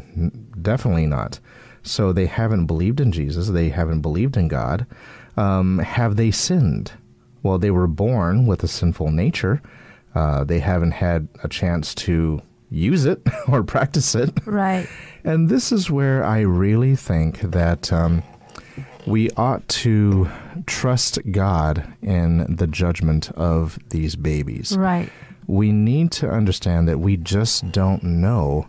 [0.62, 1.40] definitely not.
[1.84, 3.50] So they haven't believed in Jesus.
[3.50, 4.86] They haven't believed in God.
[5.38, 6.94] Um, have they sinned?
[7.44, 9.62] Well, they were born with a sinful nature.
[10.16, 14.32] Uh, they haven't had a chance to use it or practice it.
[14.46, 14.88] Right.
[15.28, 18.22] And this is where I really think that um,
[19.08, 20.30] we ought to
[20.68, 24.78] trust God in the judgment of these babies.
[24.78, 25.12] Right
[25.48, 28.68] we need to understand that we just don't know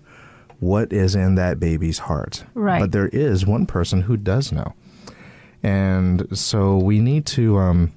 [0.60, 2.44] what is in that baby's heart.
[2.54, 2.80] Right.
[2.80, 4.74] But there is one person who does know.
[5.62, 7.92] And so we need to um,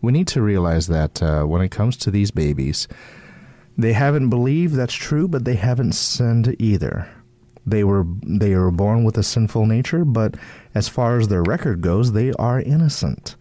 [0.00, 2.88] we need to realize that uh, when it comes to these babies,
[3.76, 7.08] they haven't believed that's true, but they haven't sinned either.
[7.66, 10.36] They were they were born with a sinful nature, but
[10.74, 13.36] as far as their record goes, they are innocent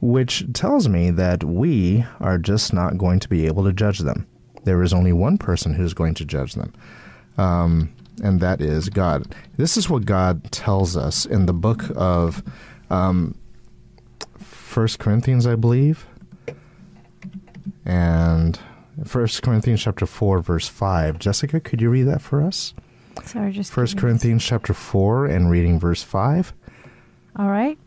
[0.00, 4.26] which tells me that we are just not going to be able to judge them.
[4.64, 6.72] There is only one person who's going to judge them,
[7.38, 9.34] um, and that is God.
[9.56, 12.42] This is what God tells us in the book of
[12.90, 13.34] um,
[14.38, 16.06] First Corinthians, I believe,
[17.84, 18.58] and
[19.04, 21.18] First Corinthians chapter four, verse five.
[21.18, 22.74] Jessica, could you read that for us?
[23.24, 26.52] Sorry, just First Corinthians chapter four and reading verse five.
[27.36, 27.78] All right.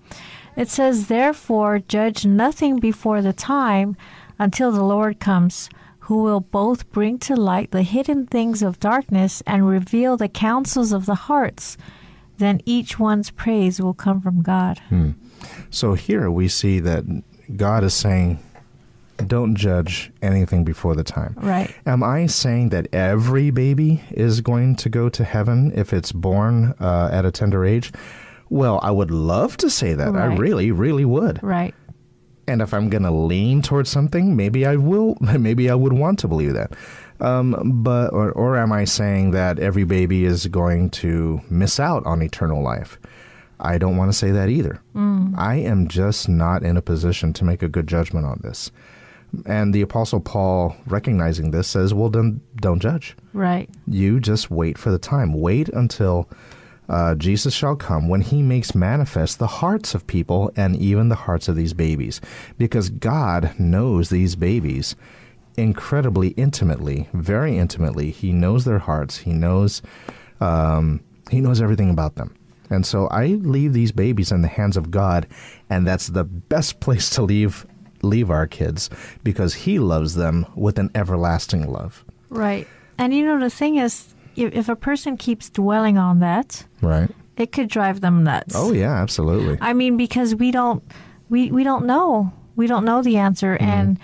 [0.56, 3.96] It says, Therefore, judge nothing before the time
[4.38, 9.42] until the Lord comes, who will both bring to light the hidden things of darkness
[9.48, 11.78] and reveal the counsels of the hearts.
[12.38, 14.80] Then each one's praise will come from God.
[14.90, 15.12] Hmm.
[15.70, 17.04] So here we see that
[17.56, 18.40] God is saying,
[19.28, 21.36] don't judge anything before the time.
[21.38, 21.74] Right.
[21.86, 26.74] Am I saying that every baby is going to go to heaven if it's born
[26.80, 27.92] uh, at a tender age?
[28.54, 30.12] Well, I would love to say that.
[30.12, 30.30] Right.
[30.30, 31.42] I really, really would.
[31.42, 31.74] Right.
[32.48, 35.18] And if I'm going to lean towards something, maybe I will.
[35.22, 36.74] Maybe I would want to believe that.
[37.20, 42.06] Um, but or, or am I saying that every baby is going to miss out
[42.06, 43.00] on eternal life?
[43.60, 44.80] I don't want to say that either.
[44.94, 45.36] Mm.
[45.36, 48.70] I am just not in a position to make a good judgment on this.
[49.48, 53.16] And the Apostle Paul, recognizing this, says, "Well, then don't judge.
[53.34, 53.68] Right.
[53.88, 55.34] You just wait for the time.
[55.34, 56.30] Wait until
[56.90, 61.16] uh, Jesus shall come when he makes manifest the hearts of people and even the
[61.16, 62.20] hearts of these babies.
[62.58, 64.96] Because God knows these babies
[65.58, 68.12] incredibly intimately, very intimately.
[68.12, 69.18] He knows their hearts.
[69.18, 69.82] He knows,
[70.42, 72.36] um, he knows everything about them.
[72.70, 75.28] And so I leave these babies in the hands of God,
[75.70, 77.66] and that's the best place to leave
[78.02, 78.90] leave our kids
[79.24, 82.04] because He loves them with an everlasting love.
[82.30, 82.68] Right.
[82.98, 87.10] And you know the thing is, if, if a person keeps dwelling on that, Right.
[87.38, 88.54] it could drive them nuts.
[88.56, 89.58] Oh yeah, absolutely.
[89.62, 90.84] I mean, because we don't,
[91.30, 93.70] we we don't know, we don't know the answer, Mm-hmm.
[93.70, 94.00] and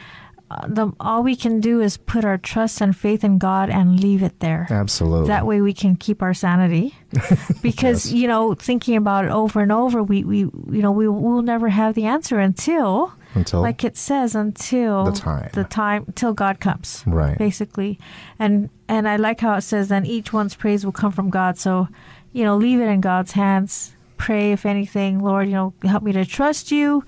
[0.51, 3.99] uh, the all we can do is put our trust and faith in God and
[3.99, 4.65] leave it there.
[4.71, 5.27] Absolutely.
[5.27, 6.95] That way, we can keep our sanity.
[7.61, 11.41] Because you know, thinking about it over and over, we we you know we will
[11.43, 15.49] never have the answer until, Until like it says, until The time.
[15.53, 17.03] the time till God comes.
[17.05, 17.37] Right.
[17.37, 17.99] Basically,
[18.39, 21.57] and and I like how it says then each one's praise will come from God.
[21.57, 21.87] So,
[22.33, 23.95] you know, leave it in God's hands.
[24.17, 27.03] Pray if anything, Lord, you know, help me to trust you.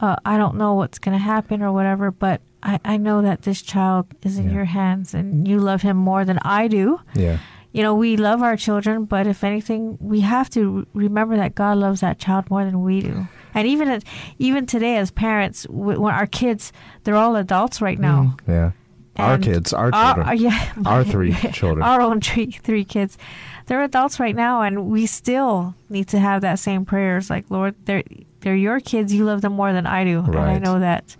[0.00, 3.42] Uh, I don't know what's going to happen or whatever, but I, I know that
[3.42, 4.54] this child is in Yeah.
[4.54, 7.00] your hands and you love him more than I do.
[7.14, 7.38] yeah.
[7.74, 11.76] You know, we love our children, but if anything, we have to remember that God
[11.76, 13.26] loves that child more than we do.
[13.52, 14.04] And even at,
[14.38, 16.72] even today, as parents, when our kids,
[17.02, 18.36] they're all adults right now.
[18.46, 18.70] Mm, yeah.
[19.16, 20.28] Our kids, our our- children.
[20.28, 21.82] Uh, yeah, Our three children.
[21.82, 23.18] our own three three kids.
[23.66, 27.28] They're adults right now, and we still need to have that same prayers.
[27.30, 28.02] Like Lord, they're
[28.40, 29.12] they're your kids.
[29.14, 31.16] You love them more than I do, and I know that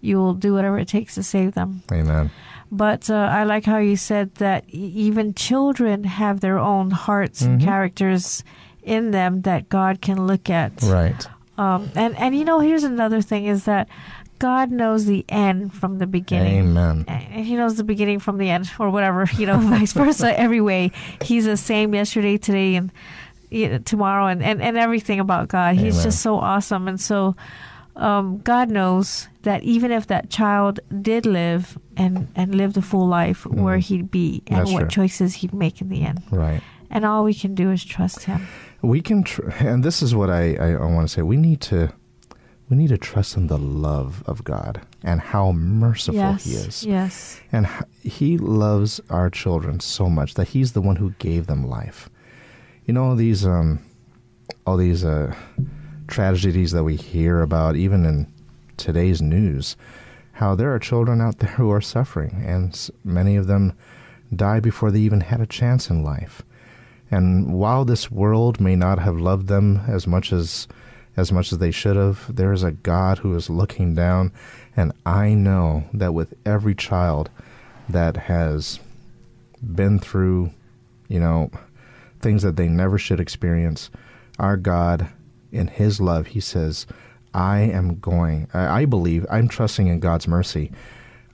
[0.00, 1.82] you will do whatever it takes to save them.
[1.92, 2.30] Amen.
[2.70, 7.58] But uh, I like how you said that even children have their own hearts and
[7.60, 7.68] Mm-hmm.
[7.68, 8.42] characters
[8.82, 10.82] in them that God can look at.
[10.82, 11.26] Right.
[11.58, 13.88] Um, and and you know, here's another thing: is that
[14.38, 17.04] God knows the end from the beginning Amen.
[17.08, 20.60] and he knows the beginning from the end or whatever you know vice versa every
[20.60, 20.90] way
[21.22, 22.92] he's the same yesterday today and
[23.48, 26.04] you know, tomorrow and, and, and everything about god he's Amen.
[26.04, 27.34] just so awesome and so
[27.96, 33.06] um, god knows that even if that child did live and, and lived a full
[33.06, 34.58] life where he'd be and Mm.
[34.58, 35.04] That's what true.
[35.04, 36.62] choices he'd make in the end Right.
[36.90, 38.46] and all we can do is trust him
[38.82, 41.22] We can, tr- and this is what I, I, I want to say.
[41.22, 41.92] We need to,
[42.68, 46.84] we need to trust in the love of God and how merciful yes He is,
[46.84, 47.66] yes and
[48.02, 52.10] He loves our children so much that He's the one who gave them life.
[52.84, 53.78] You know all these, um,
[54.66, 55.34] all these uh,
[56.06, 58.26] tragedies that we hear about, even in
[58.76, 59.76] today's news,
[60.32, 63.72] how there are children out there who are suffering, and many of them
[64.34, 66.42] die before they even had a chance in life.
[67.10, 70.66] And while this world may not have loved them as much as
[71.16, 74.32] as much as they should have, there is a God who is looking down,
[74.76, 77.30] and I know that with every child
[77.88, 78.78] that has
[79.62, 80.50] been through,
[81.08, 81.50] you know,
[82.20, 83.88] things that they never should experience,
[84.38, 85.08] our God
[85.56, 86.86] in his love, he says,
[87.34, 90.72] I am going I, I believe I'm trusting in God's mercy.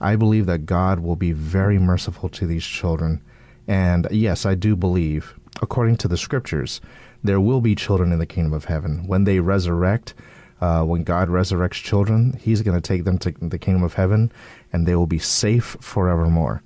[0.01, 3.21] I believe that God will be very merciful to these children.
[3.67, 6.81] And yes, I do believe, according to the scriptures,
[7.23, 9.07] there will be children in the kingdom of heaven.
[9.07, 10.13] When they resurrect,
[10.59, 14.31] uh, when God resurrects children, He's going to take them to the kingdom of heaven
[14.73, 16.61] and they will be safe forevermore.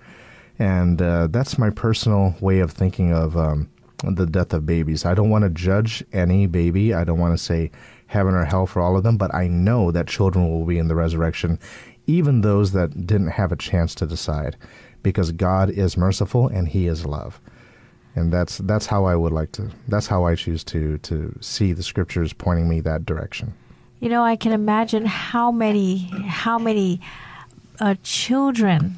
[0.58, 3.70] And uh, that's my personal way of thinking of um,
[4.04, 5.06] the death of babies.
[5.06, 6.94] I don't want to judge any baby.
[6.94, 7.72] I don't want to say
[8.08, 10.88] heaven or hell for all of them, but I know that children will be in
[10.88, 11.60] the resurrection,
[12.06, 14.56] even those that didn't have a chance to decide,
[15.04, 17.42] because God is merciful and He is love.
[18.16, 19.70] And that's that's how I would like to.
[19.88, 23.54] That's how I choose to to see the scriptures pointing me that direction.
[24.00, 27.02] You know, I can imagine how many, how many
[27.80, 28.98] uh, children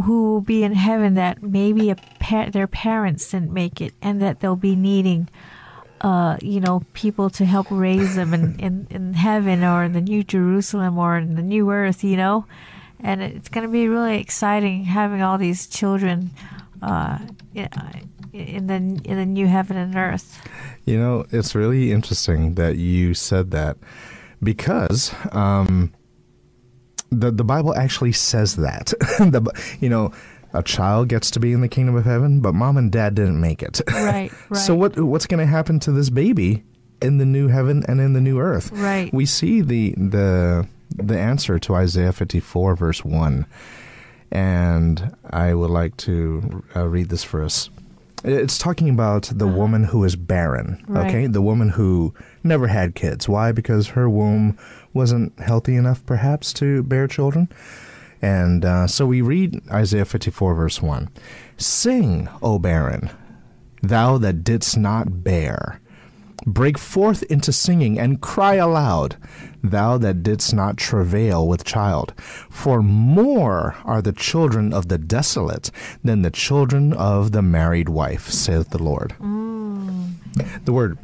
[0.00, 4.40] who will be in heaven that maybe pa- their parents didn't make it, and that
[4.40, 5.28] they'll be needing,
[6.00, 10.00] uh, you know, people to help raise them in, in, in heaven or in the
[10.00, 12.46] New Jerusalem or in the New Earth, you know,
[13.00, 16.30] and it's going to be really exciting having all these children
[16.80, 17.18] uh,
[17.54, 17.68] in
[18.32, 20.40] in the in the new heaven and earth.
[20.84, 23.76] You know, it's really interesting that you said that
[24.42, 25.92] because um,
[27.12, 28.86] the the Bible actually says that.
[29.18, 29.42] the,
[29.80, 30.12] you know,
[30.52, 33.40] a child gets to be in the kingdom of heaven, but mom and dad didn't
[33.40, 33.80] make it.
[33.88, 34.56] Right, right.
[34.58, 36.64] so what what's going to happen to this baby
[37.00, 38.70] in the new heaven and in the new earth?
[38.72, 39.12] Right.
[39.14, 43.46] We see the the the answer to Isaiah 54 verse 1.
[44.30, 47.70] And I would like to uh, read this for us.
[48.24, 50.92] It's talking about the woman who is barren, Uh-huh.
[51.00, 51.08] Right.
[51.08, 51.26] okay?
[51.26, 53.28] The woman who never had kids.
[53.28, 53.52] Why?
[53.52, 54.56] Because her womb
[54.94, 57.48] wasn't healthy enough, perhaps, to bear children.
[58.20, 61.08] And uh, so we read Isaiah 54, verse 1.
[61.56, 63.10] Sing, O barren,
[63.82, 65.80] thou that didst not bear.
[66.44, 69.16] Break forth into singing and cry aloud,
[69.62, 72.14] thou that didst not travail with child.
[72.50, 75.70] For more are the children of the desolate
[76.02, 79.14] than the children of the married wife, saith the Lord.
[79.20, 80.14] Mm.
[80.64, 80.98] The word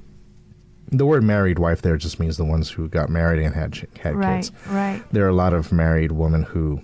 [0.90, 4.16] the word married wife there just means the ones who got married and had had
[4.16, 4.52] right, kids.
[4.68, 5.02] Right.
[5.12, 6.82] There are a lot of married women who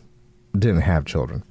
[0.59, 1.43] didn't have children.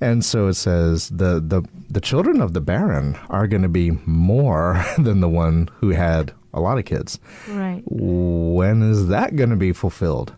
[0.00, 3.90] And so it says the, the, the children of the barren are going to be
[4.06, 7.18] more than the one who had a lot of kids.
[7.48, 7.82] Right.
[7.86, 10.34] When is that going to be fulfilled?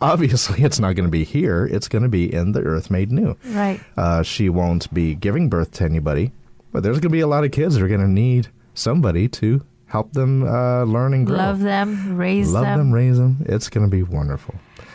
[0.00, 1.66] Obviously, it's not going to be here.
[1.66, 3.36] It's going to be in the earth made new.
[3.46, 3.80] Right.
[3.96, 6.32] Uh, she won't be giving birth to anybody,
[6.72, 9.28] but there's going to be a lot of kids that are going to need somebody
[9.28, 9.64] to
[9.94, 11.36] help them uh, learn and grow.
[11.36, 12.70] Love them, raise Love them.
[12.70, 13.32] Love them, raise them.
[13.54, 14.54] It's going to be wonderful.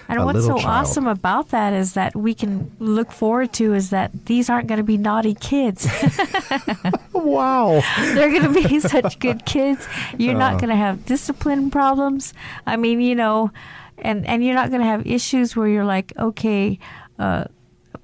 [0.10, 0.66] And A what's so child.
[0.66, 4.80] awesome about that is that we can look forward to is that these aren't going
[4.86, 5.88] to be naughty kids.
[7.14, 7.82] Wow.
[8.16, 9.88] They're going to be such good kids.
[10.18, 10.40] You're Uh.
[10.40, 12.34] not going to have discipline problems.
[12.66, 13.52] I mean, you know,
[14.00, 16.80] and and you're not going to have issues where you're like, okay,
[17.20, 17.44] uh,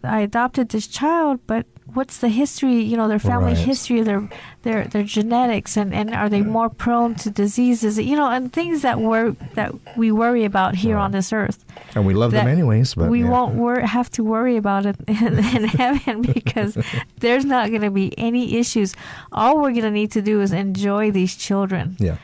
[0.03, 1.65] I adopted this child, but
[1.95, 2.81] what's the history?
[2.83, 3.67] You know, their family Right.
[3.71, 4.29] history, their
[4.63, 7.97] their their genetics, and and are they more prone to diseases?
[7.97, 11.65] You know, and things that wor- that we worry about here on this earth
[11.95, 13.29] And we love them anyways, but we yeah.
[13.29, 16.77] won't wor- have to worry about it in, in heaven because
[17.19, 18.93] there's not going to be any issues.
[19.31, 22.17] All we're going to need to do is enjoy these children Yeah.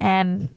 [0.00, 0.48] and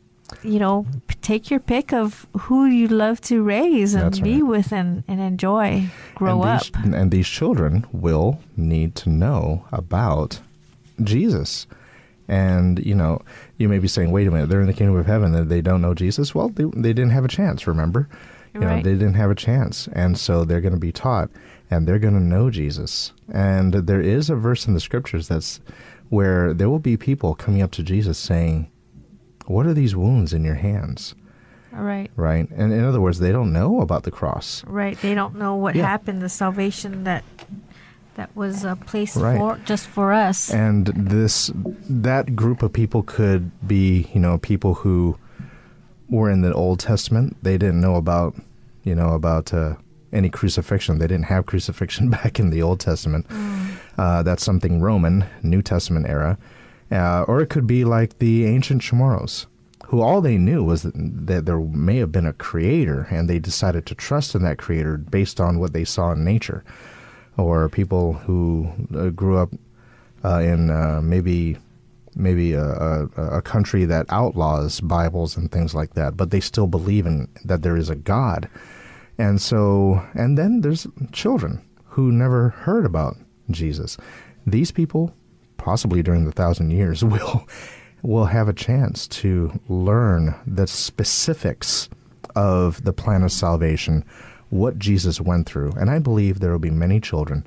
[0.44, 0.86] you know
[1.22, 4.50] take your pick of who you love to raise and That's be right.
[4.50, 10.40] with and, and enjoy grow and up And these children will need to know about
[11.04, 11.68] Jesus.
[12.30, 13.22] And, you know,
[13.58, 15.62] you may be saying, wait a minute, they're in the kingdom of heaven and they
[15.62, 16.36] don't know Jesus.
[16.36, 18.10] Well, they, they didn't have a chance, remember?
[18.54, 19.88] You know, they didn't have a chance.
[19.94, 21.30] And so they're going to be taught
[21.70, 23.14] and they're going to know Jesus.
[23.32, 25.60] And there is a verse in the scriptures that's
[26.10, 28.72] where there will be people coming up to Jesus saying,
[29.48, 31.16] What are these wounds in your hands?
[31.72, 32.10] Right.
[32.16, 32.50] Right?
[32.52, 34.64] And in other words, they don't know about the cross.
[34.66, 35.86] right they don't know what Yeah.
[35.88, 37.24] happened the salvation that
[38.16, 39.38] that was uh, placed Right.
[39.38, 41.52] for just for us and this
[41.88, 45.18] that group of people could be you know people who
[46.10, 48.34] were in the old testament they didn't know about
[48.84, 49.76] you know about uh,
[50.12, 53.26] any crucifixion they didn't have crucifixion back in the old testament
[54.00, 56.38] uh, that's something roman new testament era
[56.92, 59.46] uh, or it could be like the ancient chamorros
[59.88, 63.40] who all they knew was that, that there may have been a creator and they
[63.40, 66.64] decided to trust in that creator based on what they saw in nature
[67.38, 69.50] or people who uh, grew up
[70.26, 71.58] uh, in uh, maybe
[72.16, 76.66] maybe a, a, a country that outlaws Bibles and things like that, but they still
[76.66, 78.50] believe in that there is a God.
[79.20, 83.18] And so, and then there's children who never heard about
[83.52, 83.98] Jesus.
[84.48, 85.14] These people,
[85.68, 87.46] possibly during the thousand years, will
[88.02, 91.90] will have a chance to learn the specifics
[92.36, 94.06] of the plan of salvation,
[94.50, 95.72] what Jesus went through.
[95.74, 97.46] And I believe there will be many children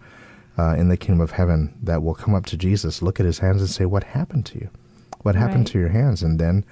[0.58, 3.38] uh, in the kingdom of heaven that will come up to Jesus, look at his
[3.38, 4.68] hands, and say, What happened to you?
[5.22, 5.72] What happened Right.
[5.72, 6.22] to your hands?
[6.22, 6.66] And then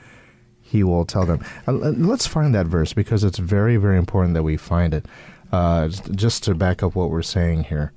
[0.61, 1.43] he will tell them.
[1.67, 5.07] Uh, let's find that verse because it's very, very important that we find it.
[5.51, 5.89] Uh,
[6.25, 7.93] just to back up what we're saying here.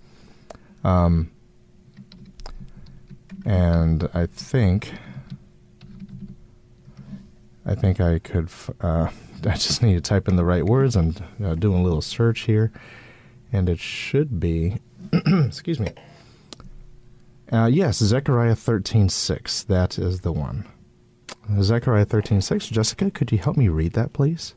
[0.85, 1.31] Um,
[3.45, 4.93] and I think.
[7.65, 8.49] I think I could.
[8.79, 9.09] Uh,
[9.45, 10.95] I just need to type in the right words.
[10.95, 12.71] I'm uh, doing a little search here,
[13.51, 14.79] and it should be.
[15.13, 15.91] excuse me.
[17.51, 19.63] Uh, yes, Zechariah thirteen six.
[19.63, 20.67] That is the one.
[21.59, 22.67] Zechariah thirteen six.
[22.67, 24.53] Jessica, could you help me read that, please?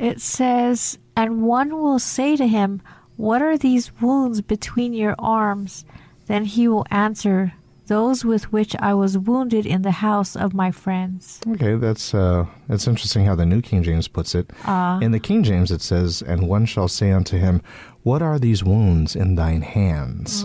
[0.00, 2.80] It says, And one will say to him,
[3.18, 5.84] What are these wounds between your arms?
[6.30, 7.54] Then he will answer,
[7.88, 11.40] Those with which I was wounded in the house of my friends.
[11.54, 14.52] Okay, that's uh, that's interesting how the New King James puts it.
[14.64, 15.00] Ah.
[15.00, 17.60] in the King James, it says, "And one shall say unto him,
[18.04, 20.44] What are these wounds in thine hands?"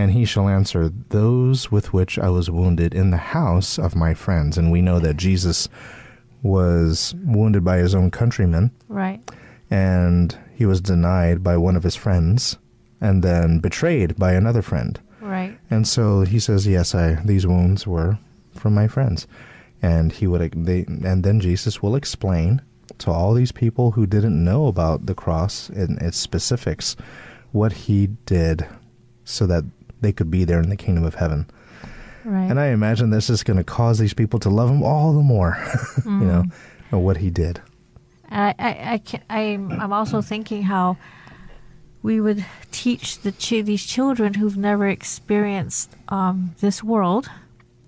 [0.00, 4.12] And he shall answer, Those with which I was wounded in the house of my
[4.14, 4.58] friends.
[4.58, 5.68] And we know that Jesus
[6.42, 9.20] was wounded by his own countrymen, Right.
[9.70, 12.58] and he was denied by one of his friends,
[13.00, 15.00] and then betrayed by another friend.
[15.20, 15.58] Right.
[15.70, 18.18] And so he says, "Yes, I these wounds were
[18.52, 19.26] from my friends."
[19.80, 22.62] And he would they and then Jesus will explain
[22.98, 26.96] to all these people who didn't know about the cross and its specifics
[27.52, 28.66] what he did
[29.24, 29.64] so that
[30.00, 31.46] they could be there in the kingdom of heaven.
[32.24, 32.50] Right.
[32.50, 35.22] And I imagine this is going to cause these people to love him all the
[35.22, 35.56] more,
[36.04, 36.44] you know,
[36.90, 37.00] mm.
[37.00, 37.60] what he did.
[38.30, 40.98] I, I, I can, I'm, I'm also thinking how
[42.02, 47.28] we would teach the ch- these children who've never experienced um, this world,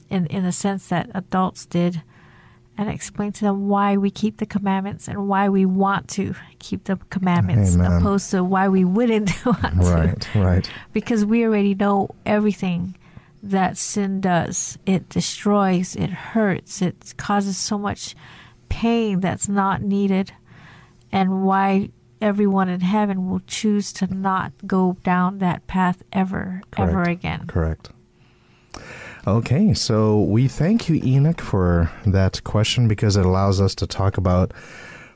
[0.08, 2.02] in in the sense that adults did,
[2.76, 6.84] and explain to them why we keep the commandments and why we want to keep
[6.84, 7.92] the commandments, Amen.
[7.92, 10.70] opposed to why we wouldn't want to Right, right.
[10.92, 12.96] because we already know everything
[13.42, 14.76] that sin does.
[14.86, 18.14] It destroys, it hurts, it causes so much
[18.68, 20.32] pain that's not needed,
[21.12, 21.90] and why
[22.21, 27.47] everyone in heaven will choose to not go down that path ever, ever again.
[27.47, 27.91] Correct.
[29.27, 34.16] Okay, so we thank you, Enoch, for that question because it allows us to talk
[34.16, 34.53] about,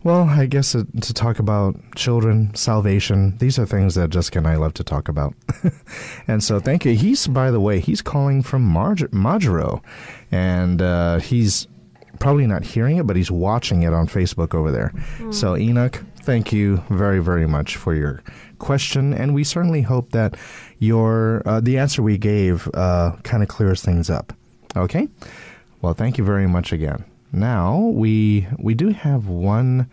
[0.03, 3.39] well, I guess it, to talk about children, salvation.
[3.39, 5.35] These are things that Jessica and I love to talk about.
[6.29, 6.95] and so thank you.
[6.95, 9.83] He's, by the way, he's calling from Marge- Majuro,
[10.31, 11.67] and uh, he's
[12.19, 14.93] probably not hearing it, but he's watching it on Facebook over there.
[15.33, 18.23] So, Enoch, thank you very, very much for your
[18.59, 20.37] question, and we certainly hope that
[20.79, 24.33] your uh, the answer we gave uh, kind of clears things up.
[24.77, 25.09] Okay.
[25.83, 27.05] Well, thank you very much again.
[27.33, 29.91] Now we we do have one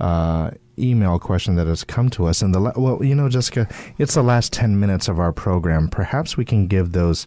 [0.00, 3.68] uh, email question that has come to us, and the la- well, you know, Jessica,
[3.98, 5.88] it's the last ten minutes of our program.
[5.88, 7.26] Perhaps we can give those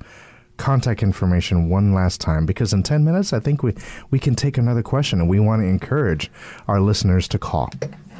[0.58, 3.74] contact information one last time because in 10 minutes I think we
[4.10, 6.32] we can take another question and we want to encourage
[6.70, 7.70] our listeners to call.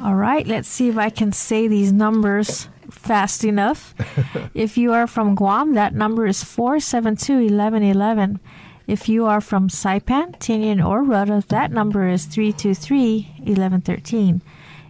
[0.06, 3.92] All right, let's see if I can say these numbers fast enough.
[4.54, 8.38] if you are from Guam, that number is 472 1111.
[8.86, 14.42] If you are from Saipan, Tinian, or Rota, that number is 323 1113.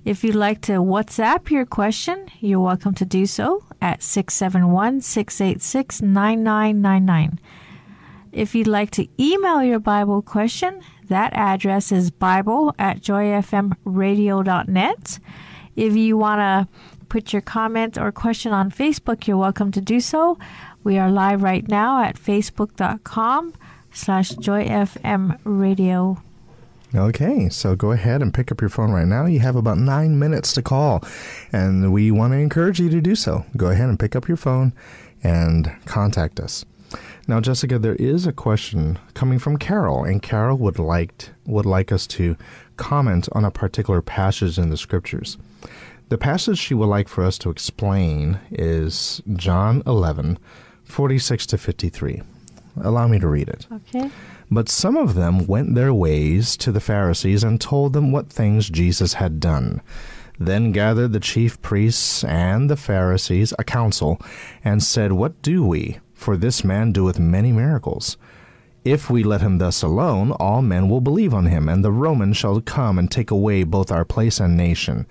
[0.05, 6.03] If you'd like to WhatsApp your question, you're welcome to do so at 671 686
[6.03, 7.41] 9999.
[8.33, 15.19] If you'd like to email your Bible question, that address is Bible at joyfmradio.net.
[15.77, 16.69] If you want to
[17.09, 20.39] put your comment or question on Facebook, you're welcome to do so.
[20.83, 23.55] We are live right now at facebook.com
[23.93, 26.23] slash joyfmradio.
[26.95, 29.27] Okay, so go ahead and pick up your phone right now.
[29.27, 31.03] You have about nine minutes to call,
[31.53, 33.45] and we want to encourage you to do so.
[33.57, 34.73] Go ahead and pick up your phone
[35.23, 36.65] and contact us.
[37.29, 41.91] Now, Jessica, there is a question coming from Carol, and Carol would like would like
[41.91, 42.37] us to
[42.77, 45.37] comment on a particular passage in the scriptures.
[46.09, 50.39] The passage she would like for us to explain is John 11,
[50.85, 52.23] 46 to 53.
[52.81, 53.67] Allow me to read it.
[53.73, 54.09] Okay.
[54.49, 58.71] But some of them went their ways to the Pharisees and told them what things
[58.71, 59.83] Jesus had done.
[60.39, 64.21] Then gathered the chief priests and the Pharisees a council,
[64.63, 65.99] and said, What do we?
[66.17, 68.17] For this man doeth many miracles.
[68.85, 72.37] If we let him thus alone, all men will believe on him, and the Romans
[72.37, 75.07] shall come and take away both our place and nation.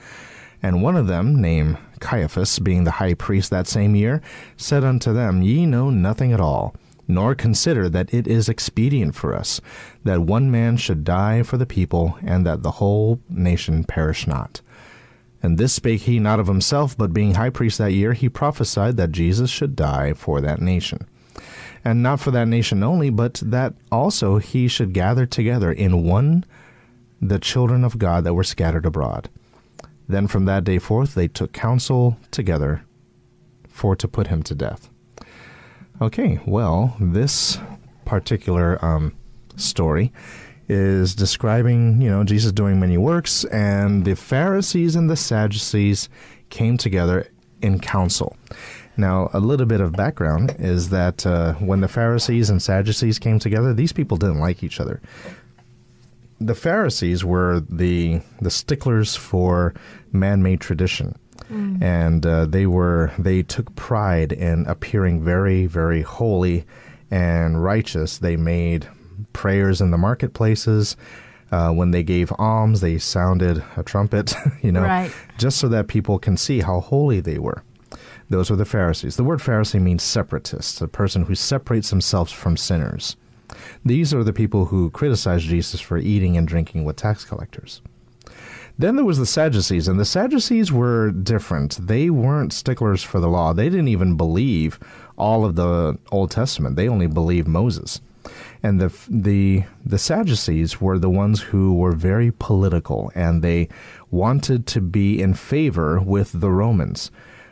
[0.61, 4.21] And one of them, named Caiaphas, being the high priest that same year,
[4.57, 6.75] said unto them, Ye know nothing at all,
[7.07, 9.61] nor consider that it is expedient for us
[10.03, 14.61] that one man should die for the people, and that the whole nation perish not.
[15.45, 18.97] And this spake he not of himself, but being high priest that year, he prophesied
[18.97, 21.07] that Jesus should die for that nation.
[21.83, 26.45] And not for that nation only, but that also he should gather together in one
[27.21, 29.29] the children of God that were scattered abroad.
[30.07, 32.83] Then from that day forth they took counsel together
[33.69, 34.89] for to put him to death.
[36.01, 37.59] Okay, well, this
[38.03, 39.15] particular um,
[39.57, 40.11] story
[40.67, 46.09] is describing, you know, Jesus doing many works, and the Pharisees and the Sadducees
[46.49, 47.27] came together
[47.61, 48.35] in council.
[48.97, 53.39] Now, a little bit of background is that uh, when the Pharisees and Sadducees came
[53.39, 55.01] together, these people didn't like each other.
[56.39, 59.73] The Pharisees were the the sticklers for
[60.11, 61.17] man-made tradition,
[61.81, 66.65] and uh, they were they took pride in appearing very, very holy
[67.09, 68.17] and righteous.
[68.17, 68.87] They made
[69.33, 70.95] prayers in the marketplaces.
[71.51, 75.11] Uh, when they gave alms, they sounded a trumpet, you know, Right.
[75.37, 77.63] just so that people can see how holy they were.
[78.29, 79.15] Those were the Pharisees.
[79.15, 83.15] The word Pharisee means separatist, a person who separates themselves from sinners.
[83.85, 87.81] These are the people who criticized Jesus for eating and drinking with tax collectors.
[88.77, 91.77] Then there was the Sadducees, and the Sadducees were different.
[91.87, 93.53] They weren't sticklers for the law.
[93.53, 94.79] They didn't even believe
[95.17, 96.75] all of the Old Testament.
[96.75, 98.01] They only believed Moses.
[98.65, 103.69] And the the the Sadducees were the ones who were very political, and they
[104.09, 107.11] wanted to be in favor with the Romans.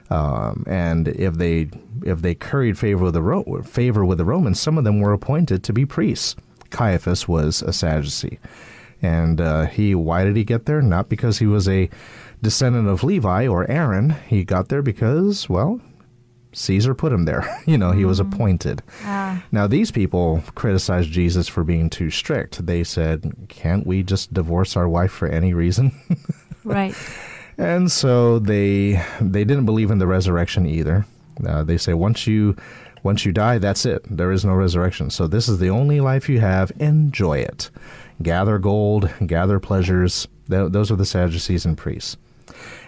[0.09, 1.69] Um, and if they
[2.03, 5.13] if they curried favor with the Ro- favor with the Romans, some of them were
[5.13, 6.35] appointed to be priests.
[6.71, 8.39] Caiaphas was a Sadducee,
[8.99, 10.81] and uh, he why did he get there?
[10.81, 11.91] Not because he was a
[12.41, 14.15] descendant of Levi or Aaron.
[14.27, 15.79] He got there because, well,
[16.53, 17.61] Caesar put him there.
[17.65, 18.81] you know, he was appointed.
[19.03, 19.43] Ah.
[19.51, 22.65] Now, these people criticized Jesus for being too strict.
[22.65, 25.91] They said, can't we just divorce our wife for any reason?
[26.65, 26.95] Right.
[27.57, 31.05] and so they they didn't believe in the resurrection either.
[31.45, 32.55] Uh, they say once you
[33.03, 34.01] once you die, that's it.
[34.09, 35.09] There is no resurrection.
[35.09, 36.71] So this is the only life you have.
[36.79, 37.69] Enjoy it.
[38.21, 40.25] Gather gold, gather pleasures.
[40.49, 42.15] Th- those are the Sadducees and priests.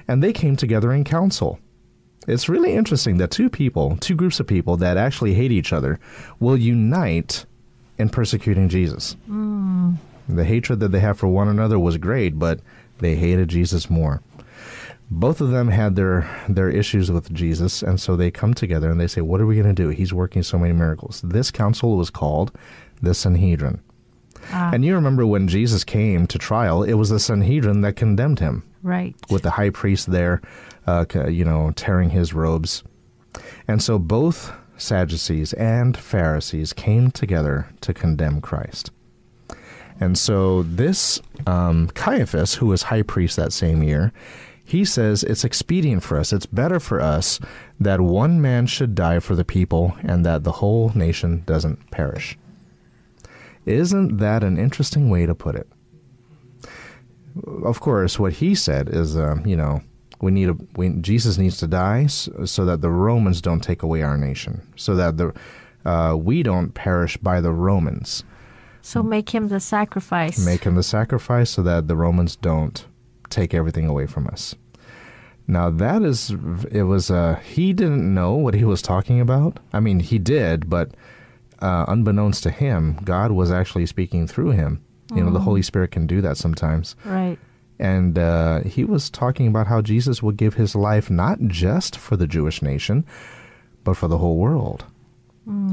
[0.07, 1.59] And they came together in council.
[2.27, 5.99] It's really interesting that two people, two groups of people that actually hate each other,
[6.39, 7.45] will unite
[7.97, 9.15] in persecuting Jesus.
[9.27, 9.93] Hmm.
[10.27, 12.59] The hatred that they have for one another was great, but
[12.97, 14.21] they hated Jesus more.
[15.11, 18.99] Both of them had their their issues with Jesus, and so they come together and
[18.99, 19.89] they say, "What are we going to do?
[19.89, 22.51] He's working so many miracles." This council was called
[23.03, 23.81] the Sanhedrin.
[24.51, 24.71] Ah.
[24.73, 28.63] And you remember when Jesus came to trial, it was the Sanhedrin that condemned him
[28.81, 29.15] Right.
[29.29, 30.41] with the high priest there,
[30.87, 32.83] uh, you know, tearing his robes.
[33.67, 38.91] And so both Sadducees and Pharisees came together to condemn Christ.
[39.99, 44.11] And so this um, Caiaphas, who was high priest that same year,
[44.65, 47.39] he says it's expedient for us, it's better for us
[47.79, 52.37] that one man should die for the people and that the whole nation doesn't perish.
[53.65, 55.67] Isn't that an interesting way to put it?
[57.63, 59.81] Of course, what he said is, uh, you know,
[60.25, 63.81] we need a we, Jesus needs to die s- so that the Romans don't take
[63.87, 65.27] away our nation, so that the
[65.91, 68.23] uh, we don't perish by the Romans.
[68.81, 70.37] So make him the sacrifice.
[70.51, 72.77] Make him the sacrifice so that the Romans don't
[73.29, 74.55] take everything away from us.
[75.47, 76.31] Now that is,
[76.71, 79.59] it was, uh, he didn't know what he was talking about.
[79.73, 80.87] I mean, he did, but
[81.59, 84.81] uh, unbeknownst to him, God was actually speaking through him.
[85.13, 86.95] You know, the Holy Spirit can do that sometimes.
[87.05, 87.37] Right.
[87.79, 92.15] And uh, he was talking about how Jesus would give his life not just for
[92.15, 93.05] the Jewish nation,
[93.83, 94.85] but for the whole world.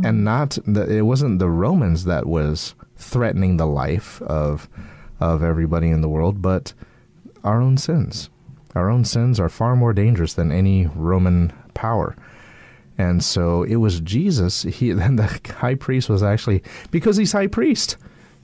[0.04, 4.68] And not the, it wasn't the Romans that was threatening the life of
[5.18, 6.72] of everybody in the world, but
[7.44, 8.28] our own sins.
[8.74, 12.16] Our own sins are far more dangerous than any Roman power.
[12.98, 14.62] And so it was Jesus.
[14.62, 17.96] He then the high priest was actually because he's high priest.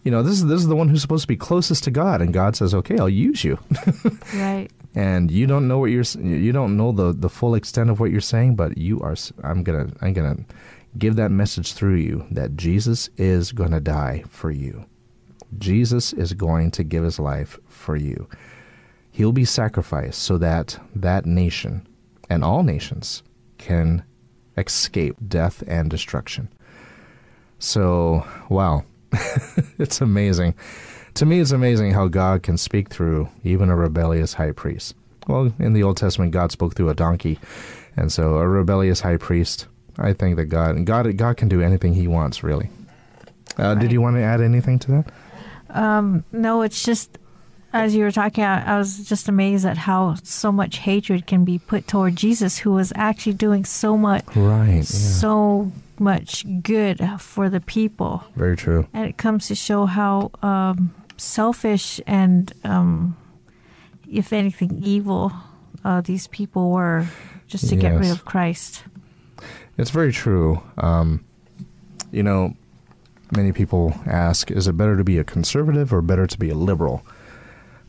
[0.04, 2.22] You know, this is this is the one who's supposed to be closest to God,
[2.22, 3.58] and God says, "Okay, I'll use you."
[4.34, 4.68] Right.
[4.94, 8.10] and you don't know what you're you don't know the the full extent of what
[8.10, 9.16] you're saying, but you are.
[9.42, 10.38] I'm gonna I'm gonna
[10.96, 14.86] give that message through you that Jesus is gonna die for you.
[15.58, 18.28] Jesus is going to give his life for you.
[19.10, 21.86] He'll be sacrificed so that that nation
[22.30, 23.22] and all nations
[23.56, 24.04] can
[24.56, 26.48] escape death and destruction.
[27.58, 28.84] So, wow.
[29.78, 30.54] it's amazing.
[31.14, 34.94] To me, it's amazing how God can speak through even a rebellious high priest.
[35.26, 37.38] Well, in the Old Testament, God spoke through a donkey,
[37.96, 39.66] and so a rebellious high priest.
[39.98, 42.42] I think that God, God, God can do anything He wants.
[42.44, 42.70] Really.
[43.56, 45.12] Uh, Did you want to add anything to that?
[45.70, 47.18] Um, no, it's just
[47.72, 51.44] as you were talking, I, I was just amazed at how so much hatred can
[51.44, 54.76] be put toward Jesus, who was actually doing so much, Right.
[54.76, 54.82] Yeah.
[54.82, 58.24] so much good for the people.
[58.36, 58.86] Very true.
[58.92, 63.16] And it comes to show how um, selfish and, um,
[64.10, 65.32] if anything, evil
[65.84, 67.06] uh, these people were
[67.46, 68.84] just to get rid of Christ.
[69.76, 70.62] It's very true.
[70.76, 71.24] Um,
[72.10, 72.54] you know,
[73.36, 76.54] many people ask, is it better to be a conservative or better to be a
[76.54, 77.04] liberal?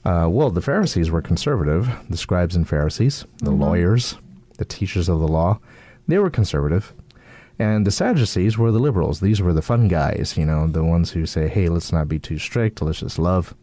[0.05, 4.15] Uh, well, the Pharisees were conservative, the scribes and Pharisees, the lawyers,
[4.57, 5.59] the teachers of the law,
[6.07, 6.93] they were conservative.
[7.59, 9.19] And the Sadducees were the liberals.
[9.19, 12.17] These were the fun guys, you know, the ones who say, hey, let's not be
[12.17, 13.53] too strict, let's just love,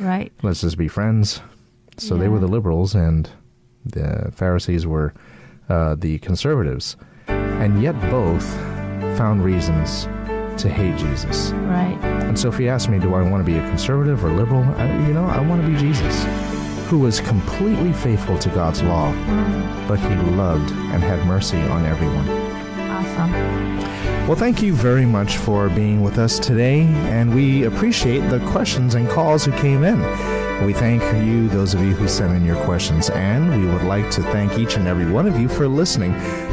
[0.00, 0.32] Right.
[0.42, 1.40] let's just be friends.
[1.96, 3.30] So they were the liberals, and
[3.86, 5.14] the Pharisees were
[5.68, 6.96] uh, the conservatives.
[7.28, 8.44] And yet both
[9.16, 10.06] found reasons
[10.60, 11.52] to hate Jesus.
[11.52, 11.96] Right.
[12.02, 14.64] And so if you ask me, do I want to be a conservative or liberal?
[14.64, 16.24] I, you know, I want to be Jesus,
[16.88, 19.12] who was completely faithful to God's law,
[19.86, 22.26] but he loved and had mercy on everyone.
[23.16, 23.32] Awesome.
[24.26, 28.94] Well, thank you very much for being with us today, and we appreciate the questions
[28.94, 30.00] and calls who came in.
[30.64, 34.10] We thank you, those of you who sent in your questions, and we would like
[34.12, 36.12] to thank each and every one of you for listening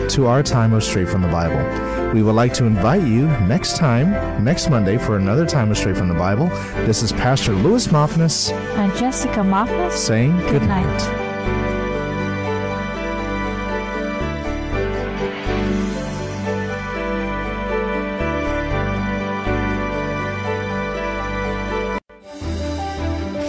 [0.10, 2.12] to our time of Straight from the Bible.
[2.14, 5.96] We would like to invite you next time, next Monday, for another time of Straight
[5.96, 6.48] from the Bible.
[6.86, 11.31] This is Pastor Louis Moffness And Jessica Moffat, saying good night.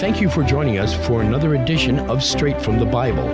[0.02, 3.28] Thank you for joining us for another edition of Straight from the Bible.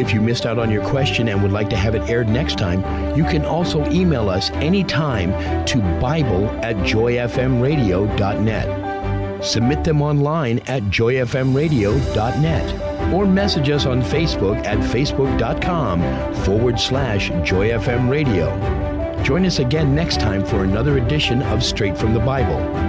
[0.00, 2.58] If you missed out on your question and would like to have it aired next
[2.58, 5.32] time, you can also email us anytime
[5.66, 9.44] to Bible at joyfmradio.net.
[9.44, 19.24] Submit them online at joyfmradio.net or message us on Facebook at facebook.com forward slash joyfmradio.
[19.24, 22.85] Join us again next time for another edition of Straight from the Bible.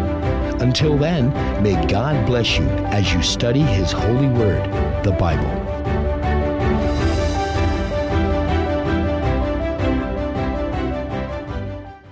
[0.60, 1.32] Until then,
[1.62, 4.64] may God bless you as you study His holy word,
[5.04, 5.67] the Bible.